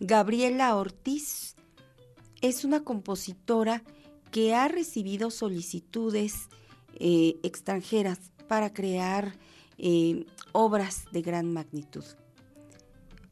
[0.00, 1.54] Gabriela Ortiz
[2.40, 3.82] es una compositora
[4.30, 6.48] que ha recibido solicitudes
[6.94, 8.18] eh, extranjeras
[8.48, 9.34] para crear
[9.78, 12.04] eh, obras de gran magnitud.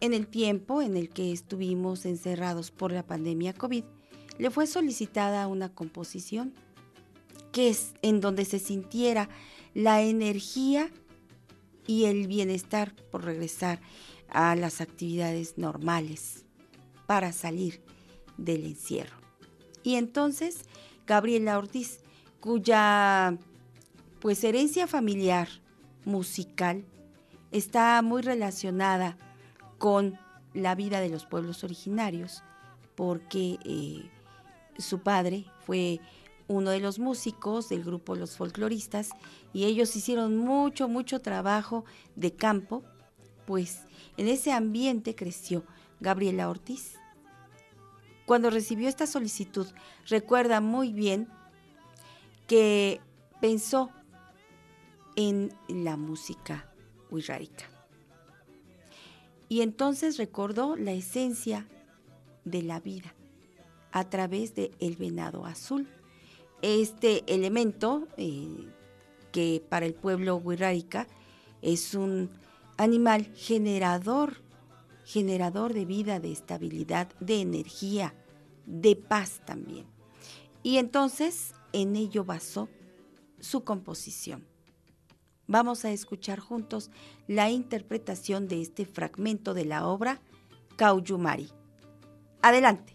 [0.01, 3.85] En el tiempo en el que estuvimos encerrados por la pandemia COVID,
[4.39, 6.55] le fue solicitada una composición
[7.51, 9.29] que es en donde se sintiera
[9.75, 10.91] la energía
[11.87, 13.81] y el bienestar por regresar
[14.29, 16.45] a las actividades normales
[17.07, 17.83] para salir
[18.37, 19.17] del encierro.
[19.83, 20.61] Y entonces
[21.07, 22.01] Gabriela Ortiz,
[22.41, 23.37] cuya
[24.21, 25.49] pues herencia familiar
[26.05, 26.85] musical
[27.51, 29.17] está muy relacionada
[29.79, 30.19] con
[30.55, 32.43] la vida de los pueblos originarios,
[32.95, 34.11] porque eh,
[34.79, 36.01] su padre fue
[36.49, 39.11] uno de los músicos del grupo Los Folcloristas
[39.53, 41.85] y ellos hicieron mucho, mucho trabajo
[42.17, 42.83] de campo,
[43.47, 43.85] pues
[44.17, 45.65] en ese ambiente creció
[46.01, 46.95] Gabriela Ortiz.
[48.27, 49.67] Cuando recibió esta solicitud,
[50.07, 51.29] recuerda muy bien
[52.47, 53.01] que
[53.41, 53.91] pensó
[55.17, 56.71] en la música
[57.11, 57.78] wixárika.
[59.49, 61.67] Y entonces recordó la esencia
[62.45, 63.15] de la vida
[63.93, 65.89] a través de el venado azul.
[66.63, 68.69] Este elemento eh,
[69.33, 71.07] que para el pueblo wixárika
[71.63, 72.31] es un
[72.77, 74.43] animal generador,
[75.05, 78.15] generador de vida, de estabilidad, de energía,
[78.67, 79.87] de paz también.
[80.63, 82.69] Y entonces en ello basó
[83.41, 84.47] su composición.
[85.51, 86.91] Vamos a escuchar juntos
[87.27, 90.21] la interpretación de este fragmento de la obra
[90.77, 91.49] Cauyumari.
[92.43, 92.95] Adelante.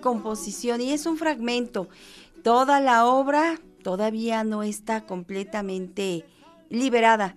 [0.00, 1.88] Composición y es un fragmento.
[2.42, 6.24] Toda la obra todavía no está completamente
[6.70, 7.36] liberada,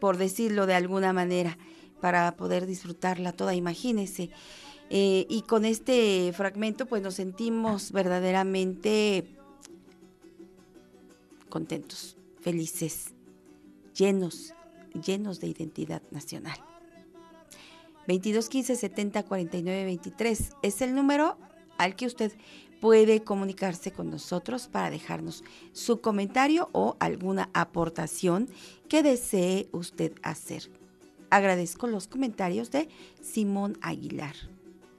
[0.00, 1.58] por decirlo de alguna manera,
[2.00, 4.30] para poder disfrutarla toda, imagínese.
[4.90, 9.26] Eh, y con este fragmento pues nos sentimos verdaderamente
[11.48, 13.14] contentos, felices,
[13.94, 14.54] llenos,
[15.04, 16.58] llenos de identidad nacional.
[18.06, 21.36] 22 15 70 49 23 es el número
[21.78, 22.32] al que usted
[22.80, 28.48] puede comunicarse con nosotros para dejarnos su comentario o alguna aportación
[28.88, 30.70] que desee usted hacer.
[31.30, 32.88] Agradezco los comentarios de
[33.20, 34.36] Simón Aguilar.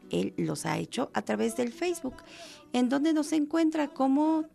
[0.09, 2.15] Él los ha hecho a través del Facebook,
[2.73, 4.45] en donde nos encuentra como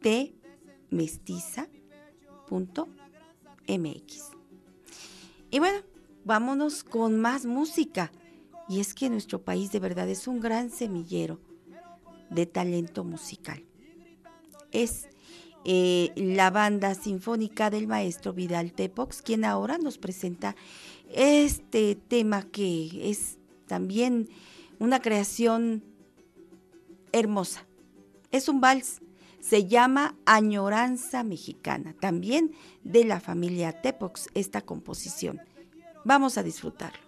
[0.00, 1.68] tmestiza.mx.
[5.50, 5.78] Y bueno,
[6.28, 8.12] vámonos con más música.
[8.68, 11.40] Y es que nuestro país de verdad es un gran semillero
[12.28, 13.64] de talento musical.
[14.70, 15.08] Es
[15.64, 20.54] eh, la banda sinfónica del maestro Vidal Tepox quien ahora nos presenta
[21.10, 24.28] este tema que es también
[24.78, 25.82] una creación
[27.10, 27.66] hermosa.
[28.32, 29.00] Es un vals,
[29.40, 32.52] se llama Añoranza Mexicana, también
[32.84, 35.40] de la familia Tepox esta composición.
[36.10, 37.07] Vamos a disfrutarlo.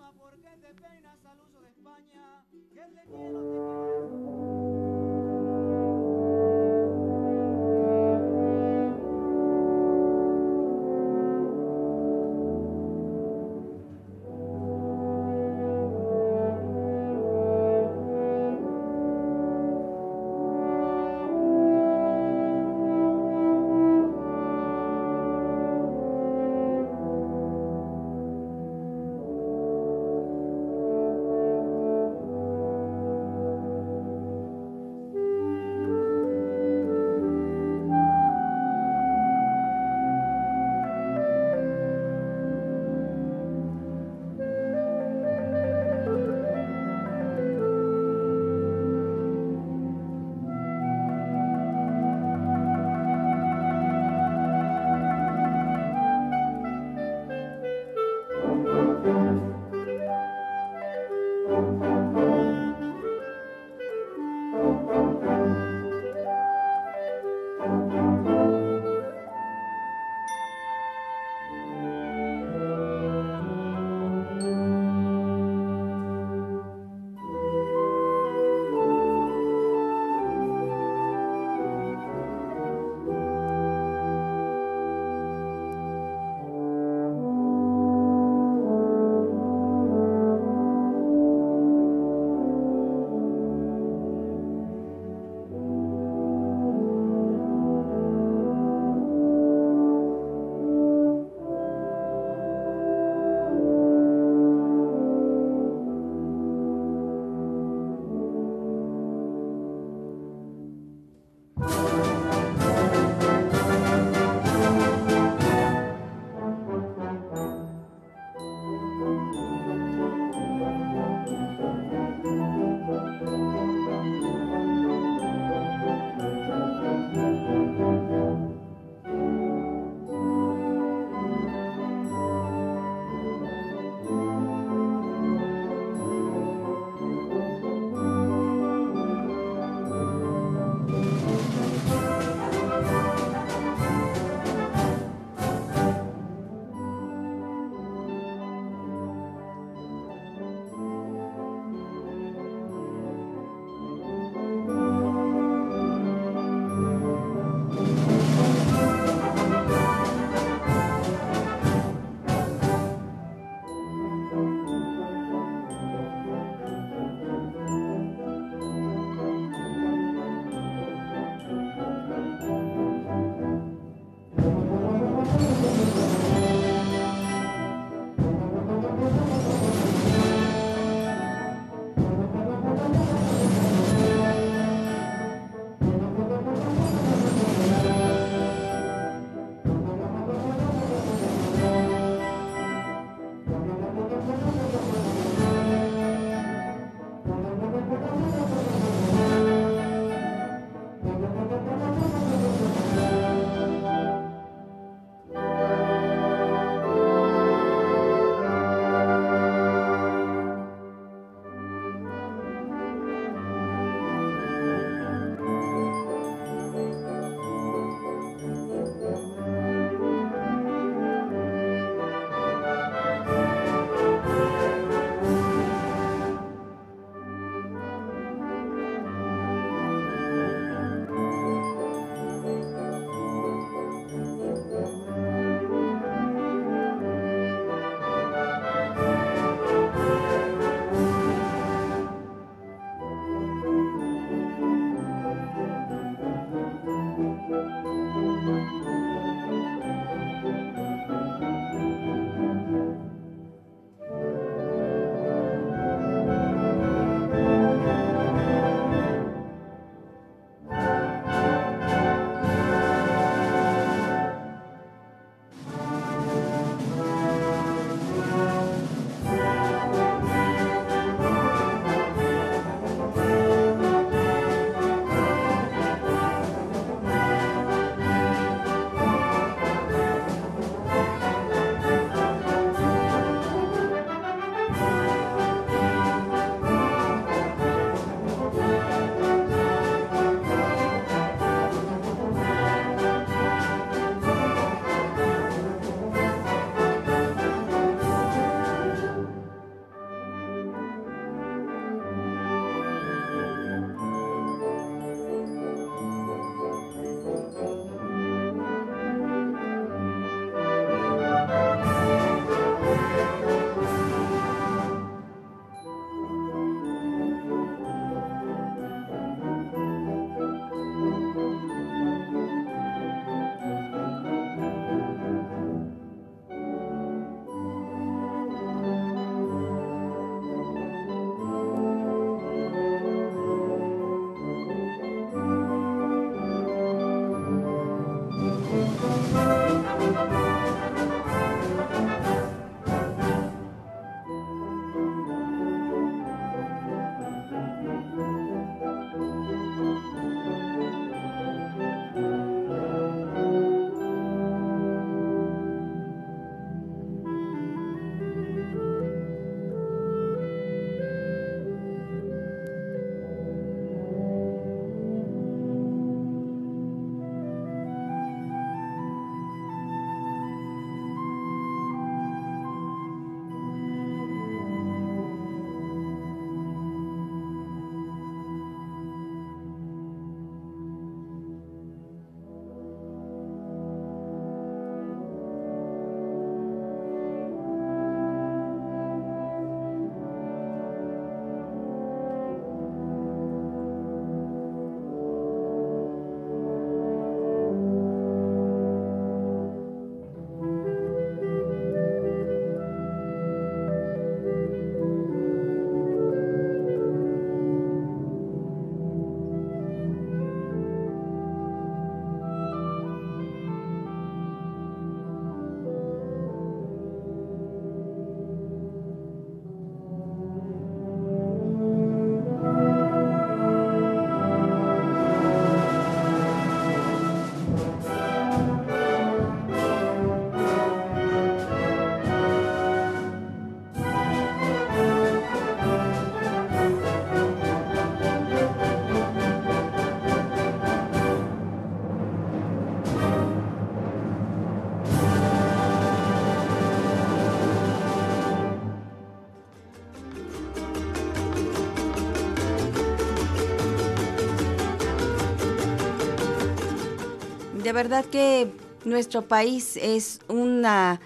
[457.91, 458.71] De verdad que
[459.05, 461.21] nuestro país es una,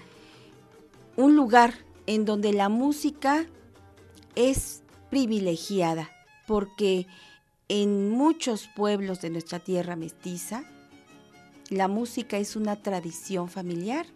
[1.15, 1.75] un lugar
[2.07, 3.45] en donde la música
[4.35, 6.09] es privilegiada,
[6.47, 7.07] porque
[7.69, 10.65] en muchos pueblos de nuestra tierra mestiza,
[11.69, 14.07] la música es una tradición familiar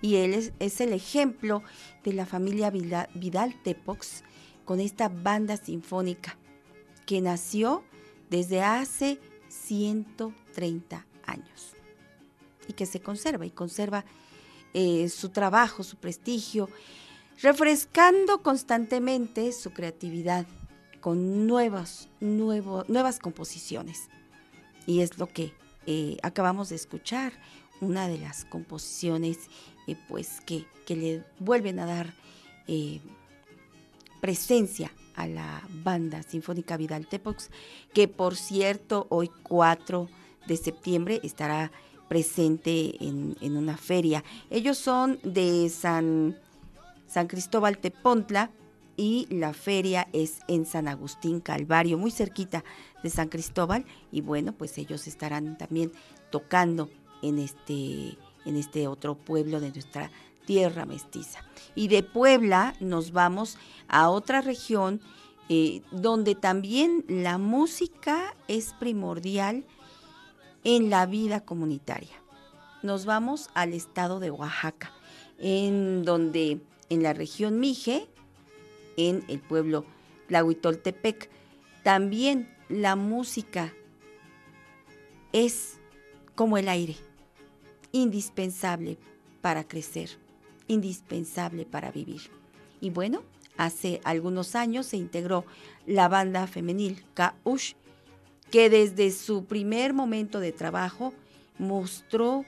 [0.00, 1.62] y él es, el ejemplo
[2.02, 4.24] de la familia Vila- Vidal Tepox
[4.64, 6.36] con esta banda sinfónica
[7.06, 7.84] que nació
[8.28, 9.20] desde hace
[9.50, 11.71] 130 años
[12.68, 14.04] y que se conserva y conserva
[14.74, 16.68] eh, su trabajo, su prestigio,
[17.42, 20.46] refrescando constantemente su creatividad
[21.00, 24.08] con nuevas, nuevas composiciones.
[24.86, 25.52] Y es lo que
[25.86, 27.32] eh, acabamos de escuchar,
[27.80, 29.38] una de las composiciones
[29.88, 32.14] eh, pues que, que le vuelven a dar
[34.20, 37.50] presencia a la banda sinfónica Vidal Tepox,
[37.92, 40.08] que por cierto hoy 4
[40.46, 41.72] de septiembre estará
[42.12, 44.22] presente en, en una feria.
[44.50, 46.36] Ellos son de San,
[47.08, 48.50] San Cristóbal Tepontla
[48.98, 52.64] y la feria es en San Agustín Calvario, muy cerquita
[53.02, 53.86] de San Cristóbal.
[54.10, 55.90] Y bueno, pues ellos estarán también
[56.30, 56.90] tocando
[57.22, 60.10] en este, en este otro pueblo de nuestra
[60.44, 61.38] tierra mestiza.
[61.74, 63.56] Y de Puebla nos vamos
[63.88, 65.00] a otra región
[65.48, 69.64] eh, donde también la música es primordial
[70.64, 72.22] en la vida comunitaria.
[72.82, 74.92] Nos vamos al estado de Oaxaca,
[75.38, 78.08] en donde en la región Mije,
[78.96, 79.84] en el pueblo
[80.28, 81.30] Tlahuitoltepec,
[81.82, 83.72] también la música
[85.32, 85.78] es
[86.34, 86.96] como el aire,
[87.92, 88.98] indispensable
[89.40, 90.10] para crecer,
[90.68, 92.22] indispensable para vivir.
[92.80, 93.22] Y bueno,
[93.56, 95.44] hace algunos años se integró
[95.86, 97.74] la banda femenil Kaush,
[98.52, 101.14] que desde su primer momento de trabajo
[101.58, 102.44] mostró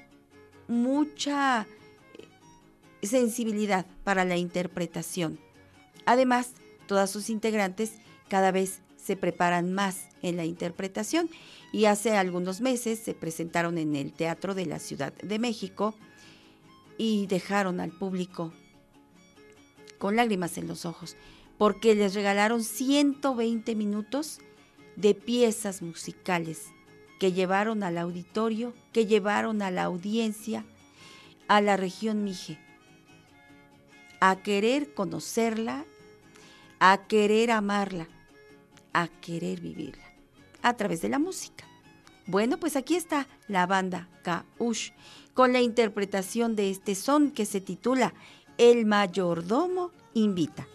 [0.68, 5.40] mucha eh, sensibilidad para la interpretación.
[6.04, 6.52] Además,
[6.86, 7.94] todas sus integrantes
[8.28, 11.30] cada vez se preparan más en la interpretación
[11.72, 15.94] y hace algunos meses se presentaron en el Teatro de la Ciudad de México
[16.98, 18.52] y dejaron al público
[19.98, 21.16] con lágrimas en los ojos
[21.56, 24.40] porque les regalaron 120 minutos
[24.96, 26.68] de piezas musicales
[27.18, 30.64] que llevaron al auditorio, que llevaron a la audiencia,
[31.48, 32.58] a la región Mije,
[34.20, 35.84] a querer conocerla,
[36.80, 38.08] a querer amarla,
[38.92, 40.04] a querer vivirla,
[40.62, 41.64] a través de la música.
[42.26, 44.92] Bueno, pues aquí está la banda Kaush
[45.34, 48.14] con la interpretación de este son que se titula
[48.56, 50.66] El mayordomo invita.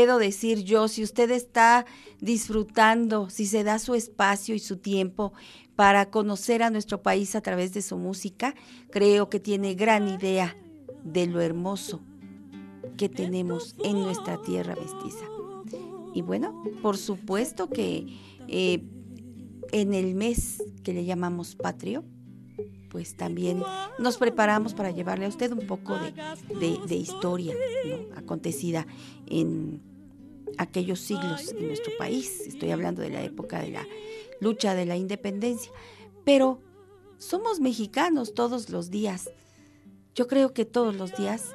[0.00, 1.84] Puedo decir yo si usted está
[2.20, 5.34] disfrutando, si se da su espacio y su tiempo
[5.76, 8.54] para conocer a nuestro país a través de su música?
[8.90, 10.56] Creo que tiene gran idea
[11.04, 12.00] de lo hermoso
[12.96, 15.26] que tenemos en nuestra tierra mestiza.
[16.14, 18.06] Y bueno, por supuesto que
[18.48, 18.82] eh,
[19.72, 22.04] en el mes que le llamamos patrio,
[22.90, 23.62] pues también
[23.98, 27.54] nos preparamos para llevarle a usted un poco de, historia
[28.16, 28.86] acontecida
[29.26, 29.89] en
[30.58, 32.46] aquellos siglos en nuestro país.
[32.46, 33.86] Estoy hablando de la época de la
[34.40, 35.72] lucha de la independencia.
[36.24, 36.60] Pero
[37.18, 39.30] somos mexicanos todos los días.
[40.14, 41.54] Yo creo que todos los días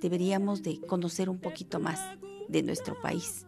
[0.00, 2.00] deberíamos de conocer un poquito más
[2.48, 3.46] de nuestro país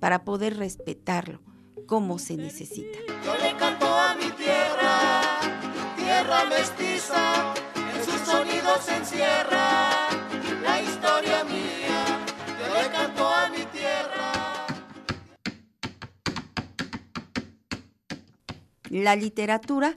[0.00, 1.40] para poder respetarlo
[1.86, 2.98] como se necesita.
[3.24, 5.40] Yo le canto a mi tierra,
[5.96, 10.08] tierra mestiza, en sus sonidos encierra
[10.62, 11.39] la historia
[18.90, 19.96] La literatura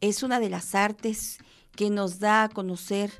[0.00, 1.38] es una de las artes
[1.74, 3.10] que nos da a conocer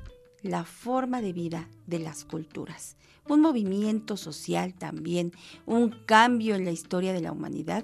[0.43, 2.95] la forma de vida de las culturas,
[3.27, 5.33] un movimiento social también,
[5.65, 7.83] un cambio en la historia de la humanidad.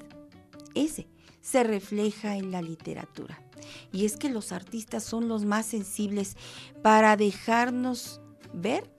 [0.76, 1.10] Ese
[1.42, 3.38] se refleja en la literatura.
[3.92, 6.38] Y es que los artistas son los más sensibles
[6.82, 8.22] para dejarnos
[8.54, 8.90] ver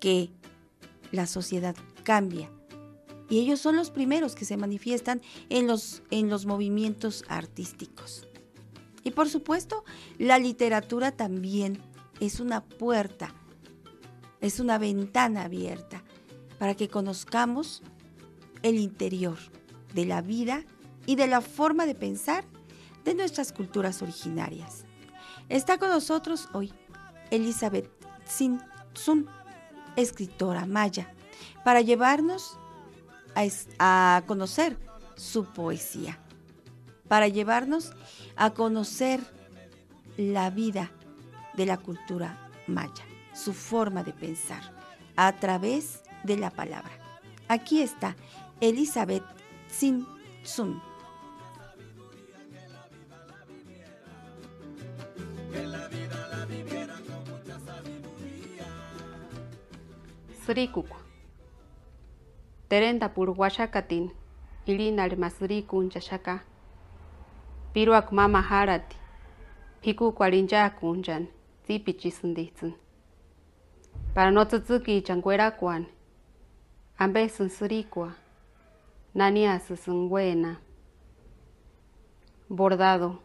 [0.00, 0.30] que
[1.12, 2.50] la sociedad cambia.
[3.28, 8.26] Y ellos son los primeros que se manifiestan en los, en los movimientos artísticos.
[9.04, 9.84] Y por supuesto,
[10.18, 11.80] la literatura también
[12.20, 13.34] es una puerta,
[14.40, 16.02] es una ventana abierta
[16.58, 17.82] para que conozcamos
[18.62, 19.38] el interior
[19.94, 20.64] de la vida
[21.06, 22.44] y de la forma de pensar
[23.04, 24.84] de nuestras culturas originarias.
[25.48, 26.72] Está con nosotros hoy
[27.30, 27.90] Elizabeth
[28.26, 28.60] Sin
[29.96, 31.14] escritora maya,
[31.64, 32.58] para llevarnos
[33.78, 34.76] a, conocer
[35.16, 36.18] su poesía,
[37.08, 37.92] para llevarnos
[38.36, 39.20] a conocer
[40.16, 40.90] la vida
[41.54, 43.04] de la cultura maya,
[43.34, 44.72] su forma de pensar,
[45.16, 46.90] a través de la palabra.
[47.48, 48.16] Aquí está
[48.60, 49.24] Elizabeth
[49.68, 50.06] Sin
[50.42, 50.82] Sun.
[62.68, 62.70] Srikuku.
[62.70, 64.10] Terenta pur washakatin,
[64.66, 66.40] ilinal masrikun chashaka.
[67.72, 68.96] Piruak mama harati,
[69.82, 71.28] piku kwarinja kunjan,
[71.66, 72.74] zipichi sunditsun.
[74.14, 75.86] Para no tsutsuki changuera kwan,
[76.98, 78.14] ambe sun srikua,
[79.14, 79.60] Nania
[80.08, 80.60] buena.
[82.48, 83.18] Bordado.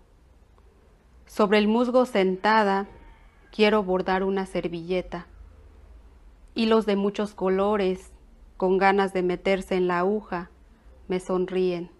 [1.27, 2.87] Sobre el musgo sentada,
[3.51, 5.25] quiero bordar una servilleta.
[6.55, 8.12] Hilos de muchos colores,
[8.63, 10.49] con ganas de meterse en la aguja,
[11.09, 11.91] me sonríen.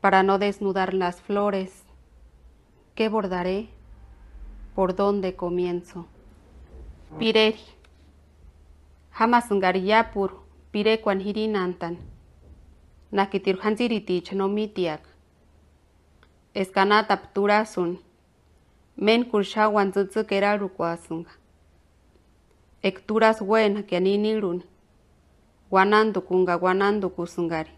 [0.00, 1.84] Para no desnudar las flores,
[2.96, 3.68] ¿qué bordaré?
[4.74, 6.08] ¿Por dónde comienzo?
[7.16, 7.60] Pireri.
[9.12, 10.42] Hamasungariyapur,
[10.72, 11.98] pire kwan hirinantan.
[13.12, 15.02] Nakitir hansiritich no mitiak.
[16.54, 18.00] Eskanata pturasun.
[18.96, 21.30] Men kurshawan tzutzukera rukuasunga.
[22.82, 23.96] Ekturas buena que
[25.70, 27.72] guanandukunqa guanandukusunqari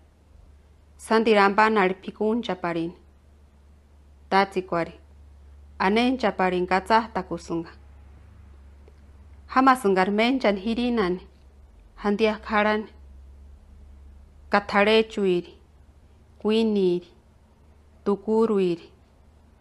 [1.07, 2.97] santirampanari phikunchaparini
[4.31, 4.95] tatsikwari
[5.87, 7.73] anenchaparin katsajtakusunqa
[9.55, 11.21] jamasunqari menchan jirinani
[12.03, 12.89] jantiaj kjarani
[14.53, 15.53] katjarechuiri
[16.41, 17.09] kuiniiri
[18.05, 18.87] tukuruiri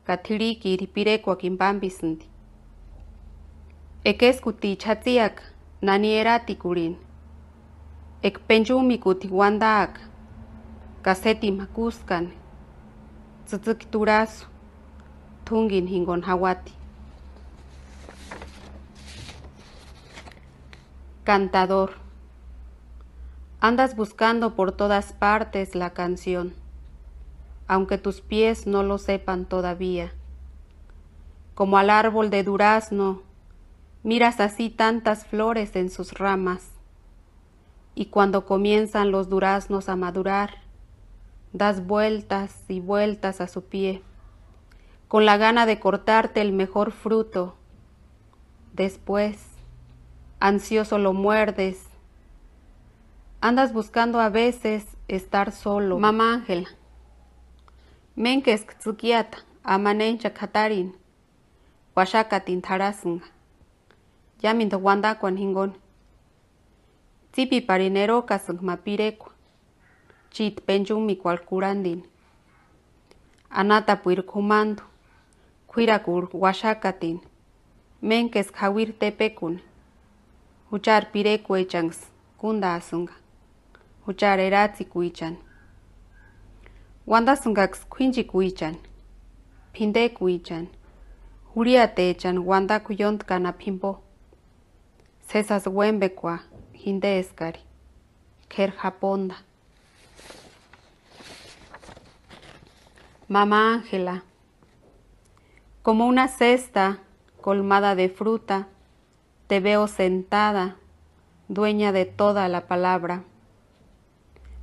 [0.08, 2.26] katjirikiri pirekua kimpampisinti
[4.12, 5.36] ekeskuti chatsiak
[5.88, 6.94] nanierátikurin
[9.00, 10.00] kuti wandaak.
[11.02, 12.32] Kaseti makuskan.
[13.46, 14.46] Tzutzuk turasu.
[15.46, 16.74] Tungin hingon hawati.
[21.24, 21.92] Cantador.
[23.60, 26.54] Andas buscando por todas partes la canción,
[27.68, 30.12] aunque tus pies no lo sepan todavía.
[31.54, 33.22] Como al árbol de durazno,
[34.02, 36.72] miras así tantas flores en sus ramas,
[37.96, 40.62] y cuando comienzan los duraznos a madurar,
[41.54, 44.02] das vueltas y vueltas a su pie,
[45.08, 47.56] con la gana de cortarte el mejor fruto.
[48.74, 49.38] Después,
[50.40, 51.88] ansioso lo muerdes.
[53.42, 56.00] Andas buscando a veces estar solo.
[56.00, 56.70] Mamá Ángela.
[58.16, 60.96] Menkes tsukiata, amanencha katarin.
[61.96, 63.26] Washakatin tarasunga.
[64.42, 65.20] Yaminta wanda.
[67.32, 69.32] Tipi parinero kasung mapirekwa.
[70.32, 72.04] Chit penjumi kwal kurandin.
[73.50, 74.84] Anata puir kumando.
[75.68, 77.20] Kuirakur washakatin.
[78.02, 79.60] Menkes kawir tepekun.
[80.72, 82.00] Huchar pirecuechangs
[82.38, 83.14] kunda asunga.
[84.06, 85.36] Huchar eratzi kuichan.
[87.08, 88.76] Wanda sungax kuinchi kuichan.
[89.74, 90.68] Pinde kuichan.
[91.56, 92.80] Huriatechan wanda
[93.58, 94.04] pimpo.
[95.28, 96.40] Cesas wembekwa
[96.84, 97.60] hinde eskari.
[98.50, 99.44] Ker japonda.
[103.28, 104.24] Mamá Ángela.
[105.84, 107.00] Como una cesta
[107.40, 108.68] colmada de fruta,
[109.48, 110.76] te veo sentada,
[111.48, 113.24] dueña de toda la palabra.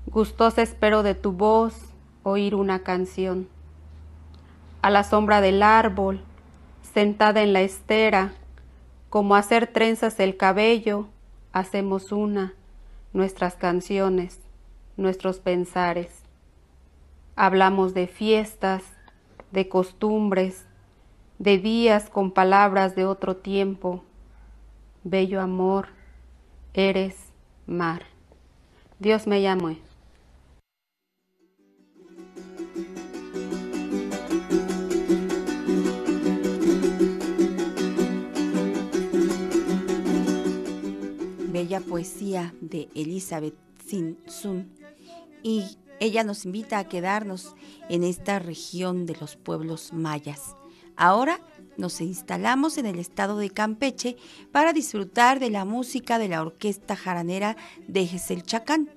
[0.06, 1.74] Gustosa espero de tu voz
[2.22, 3.48] oír una canción.
[4.82, 6.22] A la sombra del árbol,
[6.94, 8.32] sentada en la estera,
[9.10, 11.08] como hacer trenzas el cabello,
[11.52, 12.54] hacemos una,
[13.12, 14.40] nuestras canciones,
[14.96, 16.22] nuestros pensares.
[17.36, 18.82] Hablamos de fiestas,
[19.50, 20.66] de costumbres,
[21.38, 24.04] de días con palabras de otro tiempo.
[25.04, 25.88] Bello amor,
[26.74, 27.16] eres
[27.66, 28.02] mar.
[28.98, 29.87] Dios me llamó.
[41.58, 43.56] Bella poesía de Elizabeth
[44.28, 44.70] Sun
[45.42, 45.64] y
[45.98, 47.56] ella nos invita a quedarnos
[47.88, 50.54] en esta región de los pueblos mayas.
[50.94, 51.40] Ahora
[51.76, 54.16] nos instalamos en el estado de Campeche
[54.52, 57.56] para disfrutar de la música de la orquesta jaranera
[57.88, 58.90] de Gesel Chacán.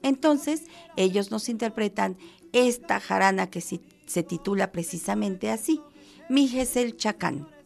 [0.00, 0.62] Entonces,
[0.96, 2.16] ellos nos interpretan
[2.54, 5.82] esta jarana que se titula precisamente así,
[6.30, 7.59] Mi Gesel Chacán.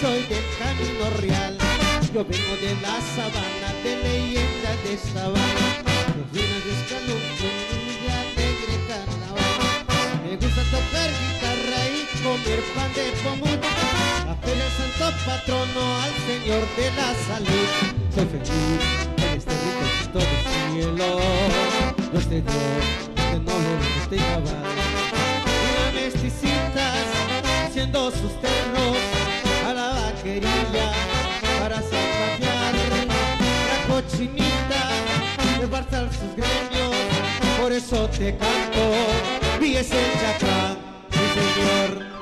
[0.00, 1.58] Soy del camino real.
[2.14, 5.66] Yo vengo de la sabana, de leyenda de sabana,
[6.16, 7.24] los fines de escalón,
[8.02, 10.22] de alegre carnaval.
[10.24, 13.62] Me gusta tocar guitarra y comer pan de pomut,
[14.30, 17.68] hacer el santo patrono al Señor de la salud.
[18.14, 18.80] Soy feliz
[19.16, 20.40] en este rico del
[20.72, 21.10] cielo,
[22.12, 22.84] no estoy Dios,
[23.16, 24.62] que no lo estoy cabal.
[25.84, 27.04] Las mesticitas
[27.66, 28.32] haciendo sus
[37.90, 40.76] eso te canto y es el chacán
[41.10, 42.17] mi señor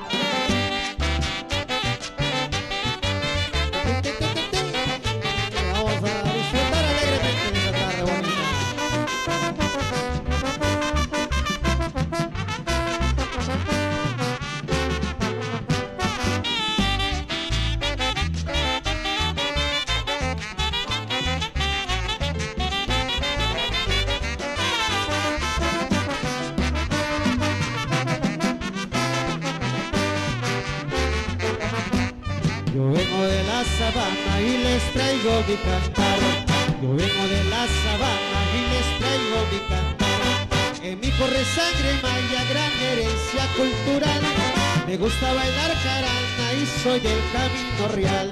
[45.07, 48.29] gusta bailar carana y soy del camino real.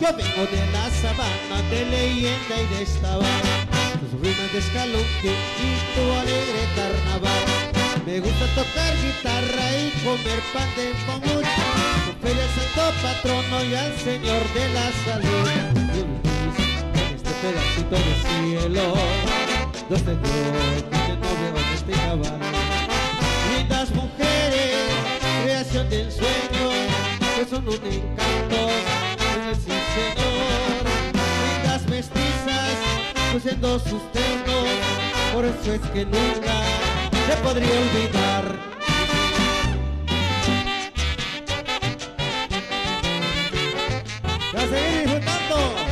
[0.00, 3.18] Yo vengo de la sabana, de leyenda y de esta
[3.98, 5.32] Tus rimas de escalonque
[5.66, 7.44] y tu alegre carnaval.
[8.06, 11.46] Me gusta tocar guitarra y comer pan de pomut.
[12.22, 15.48] Con al santo patrono y al señor de la salud.
[15.92, 16.02] Yo
[17.02, 18.94] en este pedacito de cielo.
[19.90, 22.71] Dos de Dios, que no veo este cabal.
[25.72, 26.70] Creación del sueño,
[27.36, 28.68] que son un encanto.
[29.50, 30.84] Es sí, señor.
[31.14, 32.76] Lindas mestizas,
[33.32, 34.68] luciendo sus ternos.
[35.32, 36.62] Por eso es que nunca
[37.26, 38.44] se podría olvidar.
[44.52, 45.82] Y a seguir disfrutando.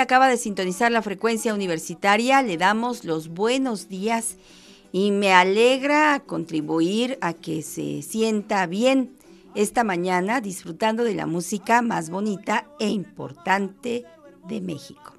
[0.00, 4.36] Acaba de sintonizar la frecuencia universitaria, le damos los buenos días
[4.92, 9.16] y me alegra contribuir a que se sienta bien
[9.54, 14.04] esta mañana disfrutando de la música más bonita e importante
[14.48, 15.14] de México.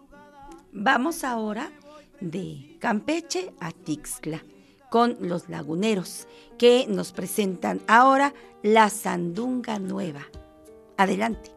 [0.73, 1.71] Vamos ahora
[2.19, 4.43] de Campeche a Tixla
[4.89, 6.27] con los laguneros
[6.57, 8.33] que nos presentan ahora
[8.63, 10.27] la sandunga nueva.
[10.97, 11.51] Adelante.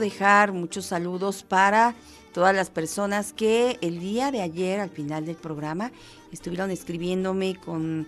[0.00, 1.94] Dejar muchos saludos para
[2.32, 5.92] todas las personas que el día de ayer, al final del programa,
[6.32, 8.06] estuvieron escribiéndome con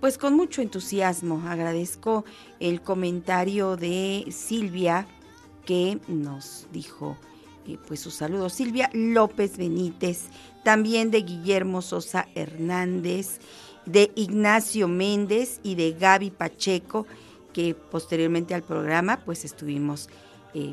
[0.00, 1.42] pues con mucho entusiasmo.
[1.46, 2.24] Agradezco
[2.58, 5.06] el comentario de Silvia
[5.64, 7.16] que nos dijo
[7.66, 8.54] eh, pues sus saludos.
[8.54, 10.28] Silvia López Benítez,
[10.64, 13.38] también de Guillermo Sosa Hernández,
[13.86, 17.06] de Ignacio Méndez y de Gaby Pacheco,
[17.52, 20.08] que posteriormente al programa pues estuvimos
[20.54, 20.72] eh,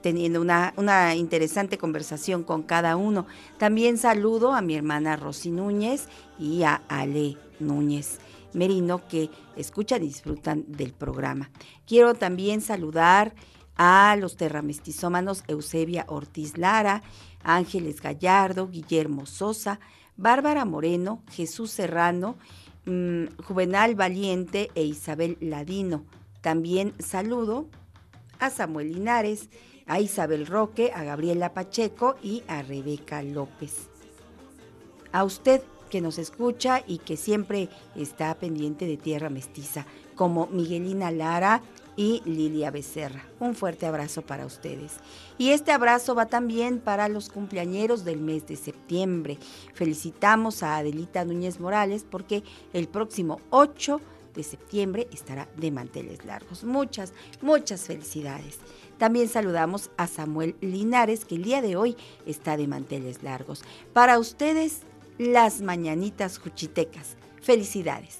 [0.00, 3.26] teniendo una, una, interesante conversación con cada uno.
[3.58, 6.08] También saludo a mi hermana Rosy Núñez
[6.38, 8.18] y a Ale Núñez.
[8.52, 11.50] Merino que escuchan y disfrutan del programa.
[11.86, 13.34] Quiero también saludar
[13.76, 17.02] a los terramestizómanos Eusebia Ortiz Lara,
[17.42, 19.80] Ángeles Gallardo, Guillermo Sosa,
[20.16, 22.36] Bárbara Moreno, Jesús Serrano,
[22.86, 26.04] mmm, Juvenal Valiente e Isabel Ladino.
[26.40, 27.68] También saludo
[28.40, 29.48] a Samuel Linares,
[29.88, 33.88] a Isabel Roque, a Gabriela Pacheco y a Rebeca López.
[35.10, 41.10] A usted que nos escucha y que siempre está pendiente de Tierra Mestiza, como Miguelina
[41.10, 41.62] Lara
[41.96, 43.24] y Lilia Becerra.
[43.40, 44.98] Un fuerte abrazo para ustedes.
[45.36, 49.38] Y este abrazo va también para los cumpleañeros del mes de septiembre.
[49.74, 54.00] Felicitamos a Adelita Núñez Morales porque el próximo 8
[54.34, 56.62] de septiembre estará de manteles largos.
[56.62, 57.12] Muchas,
[57.42, 58.58] muchas felicidades.
[58.98, 61.96] También saludamos a Samuel Linares, que el día de hoy
[62.26, 63.62] está de manteles largos.
[63.92, 64.82] Para ustedes,
[65.18, 67.16] las mañanitas juchitecas.
[67.40, 68.18] Felicidades.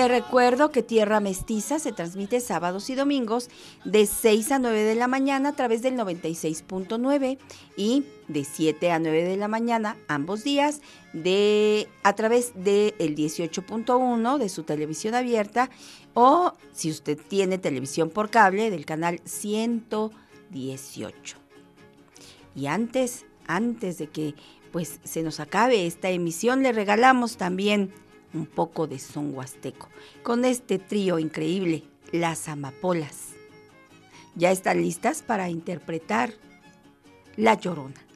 [0.00, 3.50] Le recuerdo que Tierra Mestiza se transmite sábados y domingos
[3.84, 7.36] de 6 a 9 de la mañana a través del 96.9
[7.76, 10.80] y de 7 a 9 de la mañana ambos días
[11.12, 15.68] de a través del 18.1 de su televisión abierta
[16.14, 21.36] o si usted tiene televisión por cable del canal 118.
[22.56, 24.34] Y antes, antes de que
[24.72, 27.92] pues se nos acabe esta emisión le regalamos también
[28.34, 29.88] un poco de son huasteco,
[30.22, 33.30] con este trío increíble, las amapolas.
[34.34, 36.32] Ya están listas para interpretar
[37.36, 38.09] La Llorona.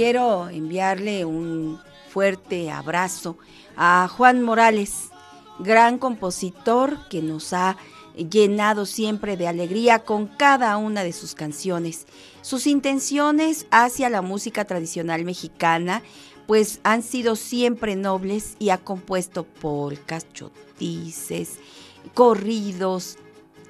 [0.00, 1.78] Quiero enviarle un
[2.08, 3.36] fuerte abrazo
[3.76, 5.10] a Juan Morales,
[5.58, 7.76] gran compositor que nos ha
[8.16, 12.06] llenado siempre de alegría con cada una de sus canciones.
[12.40, 16.02] Sus intenciones hacia la música tradicional mexicana
[16.46, 21.58] pues han sido siempre nobles y ha compuesto polcas, chotices,
[22.14, 23.18] corridos,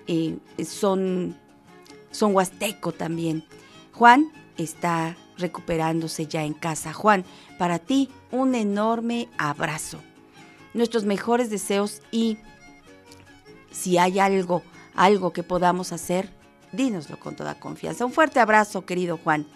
[0.07, 1.37] eh, son,
[2.13, 3.45] son huasteco también.
[3.91, 6.93] Juan está recuperándose ya en casa.
[6.93, 7.25] Juan,
[7.59, 10.01] para ti un enorme abrazo.
[10.75, 12.39] Nuestros mejores deseos y
[13.71, 14.63] si hay algo,
[14.95, 16.31] algo que podamos hacer,
[16.73, 18.05] dínoslo con toda confianza.
[18.05, 19.47] Un fuerte abrazo, querido Juan.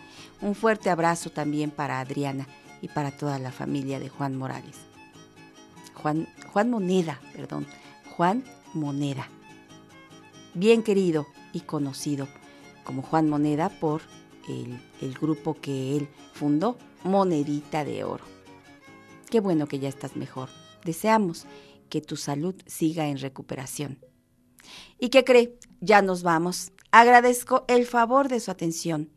[0.40, 2.46] Un fuerte abrazo también para Adriana
[2.82, 4.76] y para toda la familia de Juan Morales.
[5.94, 7.66] Juan, Juan Moneda, perdón.
[8.16, 8.44] Juan
[8.74, 9.28] Moneda.
[10.54, 12.28] Bien querido y conocido
[12.84, 14.02] como Juan Moneda por
[14.48, 18.24] el, grupo que él fundó, Monedita de Oro.
[19.30, 20.48] Qué bueno que ya estás mejor.
[20.84, 21.46] Deseamos
[21.88, 23.98] que tu salud siga en recuperación.
[24.98, 25.58] ¿Y qué cree?
[25.80, 26.72] Ya nos vamos.
[26.90, 29.10] Agradezco el favor de su atención.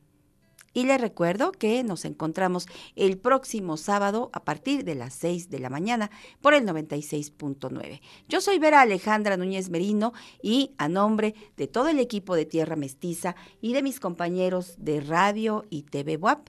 [0.78, 5.58] Y le recuerdo que nos encontramos el próximo sábado a partir de las 6 de
[5.58, 8.00] la mañana por el 96.9.
[8.30, 12.76] Yo soy Vera Alejandra Núñez Merino y a nombre de todo el equipo de Tierra
[12.76, 16.48] Mestiza y de mis compañeros de radio y TV WAP,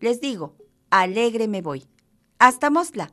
[0.00, 0.56] les digo,
[0.90, 1.86] alegre me voy.
[2.40, 3.12] Hasta Mosla.